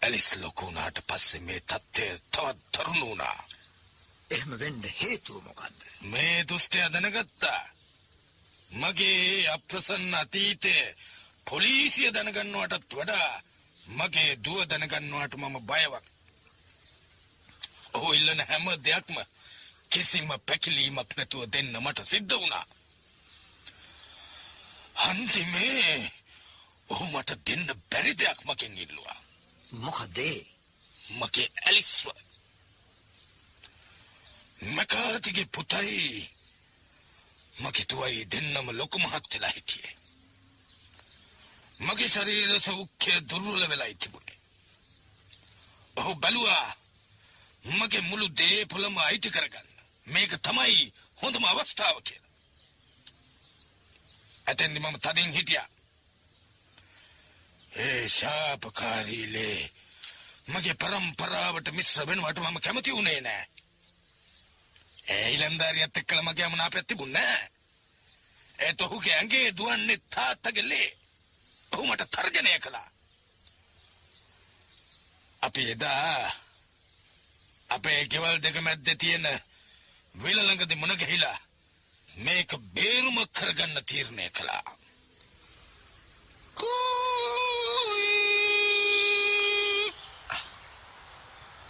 ඇලිස් 0.01 0.29
ලොකු 0.35 0.65
වුණාට 0.65 0.97
පස්සේ 1.07 1.41
මේ 1.41 1.59
තත්ත්වය 1.61 2.07
තවත් 2.31 2.59
තරුණ 2.73 3.01
වුණා. 3.01 3.37
එහෙම 4.29 4.51
වෙන්න 4.59 4.83
හේතුව 4.99 5.43
මොකද්ද? 5.43 5.79
මේ 6.03 6.47
දුෂ්ටය 6.49 6.79
දැනගත්තා. 6.87 7.61
මගේ 8.73 9.47
අප්‍රසන්න 9.47 10.13
අතීතේ 10.13 10.83
පොලිසිය 11.45 12.09
දැනගන්නවටත් 12.13 12.91
වඩා 12.91 13.31
මගේ 13.89 14.31
දුව 14.37 14.59
දැනගන්නවට 14.65 15.33
මම 15.35 15.57
බයවක්. 15.63 16.05
ඔහු 17.93 18.13
ඉල්ලන 18.13 18.41
හැම 18.49 18.65
දෙයක්ම 18.83 19.17
කිසිම 19.89 20.29
පැකිලීමක් 20.45 21.11
නැතුව 21.17 21.43
දෙන්න 21.49 21.73
මට 21.77 21.99
සිද්ධ 22.05 22.35
වුණා. 22.35 22.65
අන්තිමේ 25.01 26.11
ඔහු 26.89 27.05
මට 27.07 27.29
දෙන්න 27.47 27.67
බැරි 27.89 28.13
දෙයක් 28.15 28.39
මකින් 28.45 28.77
ඉල්ලුවා. 28.77 29.20
මොකද 29.71 30.17
මගේ 31.09 31.51
ඇලිස්ව. 31.65 32.07
මකාතිගේ 34.61 35.45
පුතයි 35.45 36.29
මගේ 37.61 37.85
තුවයි 37.85 38.25
දෙන්නම 38.25 38.67
ලොකු 38.71 38.99
මහත් 38.99 39.33
වෙලා 39.33 39.49
හිටියේ. 39.49 39.95
මගේ 41.79 42.09
ශරීර 42.09 42.59
සෞඛ්‍ය 42.59 43.11
දුර්වල 43.29 43.63
වෙලා 43.69 43.93
තිබුණේ. 43.93 44.39
ඔහු 45.95 46.15
බැලුවා 46.15 46.75
මගේ 47.63 48.01
මුළු 48.01 48.27
දේපොළම 48.29 48.97
අයිති 48.97 49.29
කරගන්න. 49.29 49.67
මේක 50.07 50.31
තමයි 50.41 50.93
හොඳම 51.21 51.45
අවස්ථාව 51.45 51.97
කියලා. 52.01 52.31
ඇතැන්දි 54.47 54.79
මම 54.79 54.97
තදින් 54.99 55.31
හිටියා. 55.31 55.67
ඒ 57.71 58.07
ශාපකාරී 58.09 59.33
ලේ 59.33 59.71
මගේ 60.47 60.73
පරම්පරාවට 60.73 61.67
මිශ්‍ර 61.71 62.07
වෙනවට 62.07 62.39
මම 62.39 62.59
කැමති 62.59 62.91
වුණේ 62.91 63.21
නෑ. 63.21 63.43
ඒ 65.07 65.27
ඉලන්දාරියත් 65.31 65.97
එක්කලා 65.97 66.23
මගේ 66.23 66.45
අමනාපයක් 66.45 66.87
තිබුණේ 66.87 67.23
නෑ. 67.23 67.49
ඒත් 68.59 68.81
ඔහුගේ 68.81 69.15
ඇඟේ 69.15 69.57
දුවන්නේ 69.57 69.99
තාත්තගේ 70.09 70.69
ලේ. 70.69 70.89
ඔහු 71.71 71.87
මට 71.87 72.11
තර්ජනය 72.11 72.59
කළා. 72.59 72.89
අපි 75.41 75.71
එදා 75.71 76.31
අපේ 77.69 78.01
ගෙවල් 78.07 78.37
දෙක 78.43 78.57
මැද්දේ 78.61 78.95
තියෙන 78.95 79.27
විල 80.15 80.39
ළඟදී 80.39 80.79
මුණ 80.79 80.99
ගැහිලා 80.99 81.39
මේක 82.07 82.51
බේරුම 82.73 83.17
කරගන්න 83.29 83.85
තීරණය 83.85 84.29
කළා. 84.29 84.63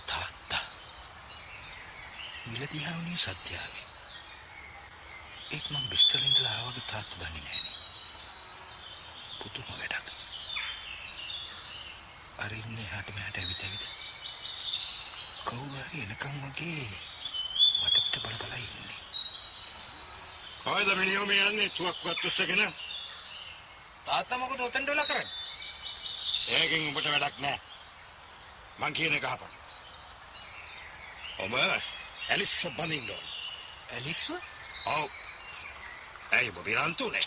තාත්තා 0.08 0.66
මිලදිහාවනේ 2.46 3.18
සත්‍යාවේ. 3.18 3.86
ඒත් 5.52 5.66
මං 5.70 5.90
බිස්ටර් 5.90 6.24
ඉඳලා 6.26 6.56
ආවගේ 6.56 6.86
තාත්තා 6.92 7.20
දන්නේ 7.20 7.44
නෑනේ 7.44 7.72
පුදුම 9.40 9.68
වැඩක්. 9.70 10.08
අර 12.38 12.52
ඉන්නේ 12.52 12.86
එහාට 12.86 13.14
මෙහාට 13.16 13.38
ඇවිත් 13.38 13.62
ඇවිත්. 13.64 13.84
කවුරු 15.46 15.84
හරි 15.84 16.02
එනකම් 16.06 16.36
වගේ 16.46 16.88
වටපිට 17.82 18.24
බල 18.24 18.36
බල 18.38 18.58
ඉන්නේ. 18.58 19.00
කොහෙද 20.64 20.90
මිනිහෝ 20.96 21.26
මේ 21.26 21.48
යන්නේ? 21.48 21.70
තුවක්කුවත් 21.72 22.26
උස්සගෙන? 22.26 22.66
තාත්තා 24.06 24.38
මොකද 24.38 24.60
උතෙන්ට 24.62 24.90
වෙලා 24.90 25.06
කරන්නේ? 25.06 25.30
ඒකෙන් 26.50 26.88
උඹට 26.90 27.08
වැඩක් 27.08 27.40
නෑ. 27.40 27.58
මං 28.80 28.94
කියන 28.94 29.18
එක 29.18 29.26
අහපන්. 29.26 29.58
ඔබ 31.40 31.52
ඇලිස් 32.32 32.54
බඳින්න 32.78 33.10
ඕන. 33.12 33.28
ඇලිස්ව 33.94 34.32
ඔව්. 34.96 35.10
ඇයි 36.32 36.50
ඔබ 36.52 36.66
විරන්තුනේ? 36.66 37.26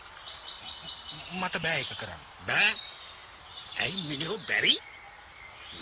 මට 1.40 1.62
බෑ 1.64 1.79
ඒක 1.79 1.93
කරන්න 2.01 2.23
බෑ. 2.47 2.71
ඇයි 3.83 4.03
මිනිහෝ 4.09 4.38
බැරි? 4.49 4.75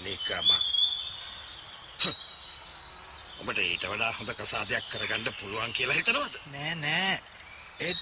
නිකම. 0.03 0.51
ඔබට 3.41 3.59
ඊට 3.59 3.87
වඩා 3.91 4.13
හොඳ 4.19 4.35
කසාදයක් 4.39 4.91
කරගන්න 4.91 5.39
පුළුවන් 5.41 5.73
කියලා 5.77 5.99
හිතනවද? 5.99 6.35
නෑ 6.55 6.75
නෑ 6.83 7.15
ඒත් 7.81 8.01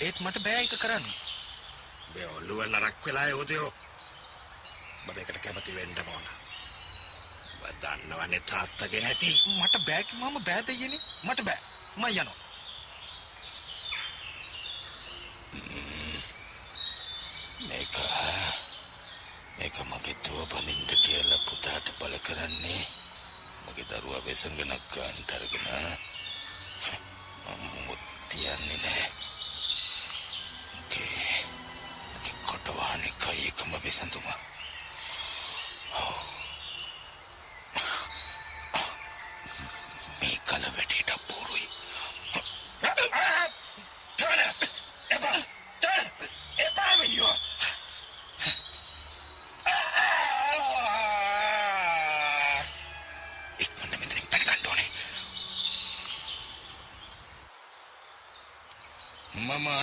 ඒත් 0.00 0.20
මට 0.20 0.42
බෑ 0.44 0.60
ඒක 0.62 0.78
කරන්න 0.78 1.06
මේ 2.14 2.26
ඔළුව 2.38 2.64
නරක් 2.66 3.06
වෙලා 3.06 3.28
යෝදයෝ. 3.28 3.70
ඔබ 5.06 5.14
මේකට 5.14 5.40
කැමති 5.44 5.74
වෙන්න 5.78 5.98
ඕන. 6.06 6.26
දන්නවනේ 7.82 8.42
තාත්තගේ 8.50 9.02
හැටි. 9.02 9.30
මට 9.58 9.74
බෑ 9.86 10.04
මම 10.12 10.36
බෑ 10.44 10.66
දෙයියනේ. 10.66 11.02
මට 11.24 11.40
බෑ. 11.42 11.60
මම 11.96 12.04
යනවා. 12.10 12.38
මේක 17.68 17.94
මේක 19.58 19.76
මගේ 19.84 20.16
දුව 20.24 20.42
බලින්ද 20.50 20.90
කියලා 21.04 21.44
පුතාට 21.46 21.86
බල 21.98 22.14
කරන්නේ. 22.26 22.84
මගේ 23.66 23.88
දරුවා 23.90 24.24
වෙසඟනක් 24.26 24.84
ගන්නට 24.92 25.30
අරගෙන 25.34 25.66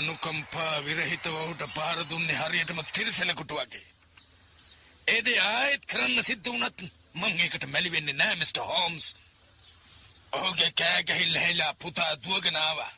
අනුකම්පා 0.04 0.86
විරහිතව 0.86 1.36
ඔහුට 1.36 1.64
පාර 1.76 2.00
දුන්නේ 2.04 2.38
හරියටම 2.38 2.80
තිරිසනෙකුට 2.88 3.52
වගේ. 3.52 3.86
ඒ 5.08 5.20
දේ 5.26 5.40
ආයෙත් 5.42 5.86
කරන්න 5.86 6.24
සිද්ධ 6.24 6.48
වුණත් 6.48 6.82
මං 7.14 7.40
ඒකට 7.40 7.66
මැලි 7.68 7.92
වෙන්නේ 7.92 8.16
නෑ 8.16 8.36
මිස්ටර් 8.36 8.64
හෝම්ස්. 8.64 9.06
ඔහුගේ 10.32 10.72
කෑ 10.74 11.04
ගැහිල්ල 11.04 11.38
හැලා 11.38 11.74
පුතා 11.76 12.12
දුවගෙන 12.18 12.58
ආවා. 12.58 12.92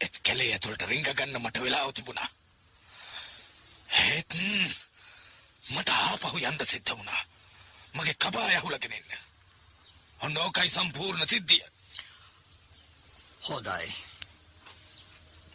ඒත් 0.00 0.20
කැලේ 0.22 0.52
ඇතුළට 0.52 0.86
රිංග 0.88 1.10
ගන්න 1.10 1.40
මට 1.40 1.64
වෙලාව 1.64 1.90
තිබුණා. 1.92 2.30
ඒත් 4.02 4.38
මට 5.68 5.88
ආපහු 5.88 6.38
යන්න 6.38 6.64
සිද්ධ 6.66 6.94
වුණා. 6.94 7.22
මගේ 7.94 8.16
කබාය 8.16 8.56
අහුලගෙන 8.56 8.92
ඉන්න. 8.92 9.18
ඔන්න 10.20 10.38
ඕකයි 10.38 10.70
සම්පූර්ණ 10.70 11.28
සිද්ධිය. 11.28 11.66
හොඳයි. 13.42 14.11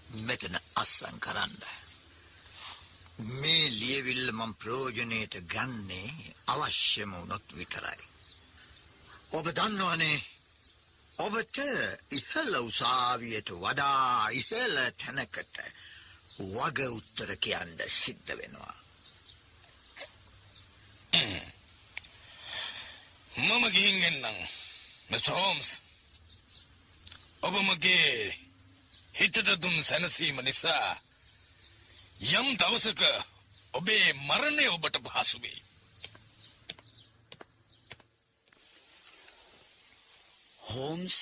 මෙතන 0.09 0.55
අස්සම් 0.75 1.19
කරන්න. 1.19 1.55
මේ 3.33 3.69
ලියවිල්ල 3.71 4.31
මම 4.31 4.53
ප්‍රයෝජනයට 4.55 5.35
ගන්නේ 5.45 6.33
අවශ්‍යම 6.45 7.11
වුණොත් 7.11 7.47
විතරයි. 7.53 8.03
ඔබ 9.29 9.45
දන්නවනේ 9.49 10.17
ඔබට 11.17 11.57
ඉහළ 12.11 12.53
උසාවියට 12.59 13.49
වඩා 13.53 14.29
ඉහළ 14.31 14.77
තැනකට 14.95 15.61
වග 16.39 16.79
උත්තර 16.89 17.35
කියන්න 17.37 17.79
සිද්ධ 17.91 18.37
වෙනවා. 18.37 18.75
මම 23.37 23.63
ගිහින් 23.69 24.03
එන්නම්. 24.03 24.37
Mister 25.09 25.33
Holmes. 25.33 25.69
ඔබ 27.41 27.55
මගේ 27.61 28.46
හිතට 29.17 29.49
දුන් 29.57 29.77
සැනසීම 29.83 30.39
නිසා 30.41 30.89
යම් 32.31 32.47
දවසක 32.55 33.01
ඔබේ 33.73 34.13
මරණය 34.19 34.65
ඔබට 34.67 34.97
පහසු 35.05 35.37
වෙයි. 35.39 35.61
හෝම්ස් 40.67 41.17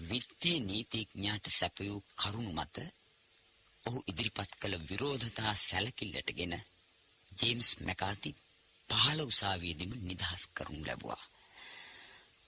විත්තිය 0.00 0.58
නීතිඥාට 0.60 1.46
සැපයූ 1.50 1.98
කරුණු 2.16 2.52
මත 2.52 2.76
ඔහු 3.84 3.98
ඉදිරිපත් 4.06 4.52
කළ 4.60 4.76
විරෝධතා 4.88 5.52
සැලකිල්ලටගෙන 5.60 6.54
ජේම්ස් 7.32 7.68
මැකාති 7.80 8.30
පහළ 8.88 9.20
උසාවියේදීම 9.22 9.92
නිදහස් 10.02 10.42
කරනු 10.48 10.80
ලැබුවා. 10.86 11.24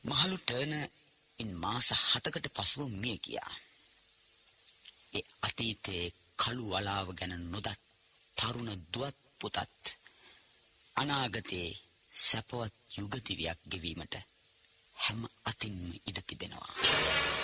මහලු 0.05 0.37
ටර්න 0.39 0.75
ඉන් 1.39 1.51
මාස 1.59 1.89
හතකට 2.03 2.47
පසුව 2.55 2.91
මිය 2.95 3.19
ගියා. 3.19 3.53
ඒ 5.13 5.25
අතීතයේ 5.43 6.07
කළු 6.39 6.65
වලාව 6.71 7.09
ගැන 7.15 7.35
නොදත් 7.47 7.81
තරුණ 8.37 8.71
දුවත් 8.93 9.19
පුතත් 9.41 9.85
අනාගතයේ 10.97 11.71
සැපවත් 12.19 12.75
යුගදිවියක් 12.97 13.61
ගෙවීමට 13.71 14.15
හැම 14.97 15.21
අතින්ම 15.45 15.81
ඉඩ 16.03 16.19
තිබෙනවා. 16.23 17.36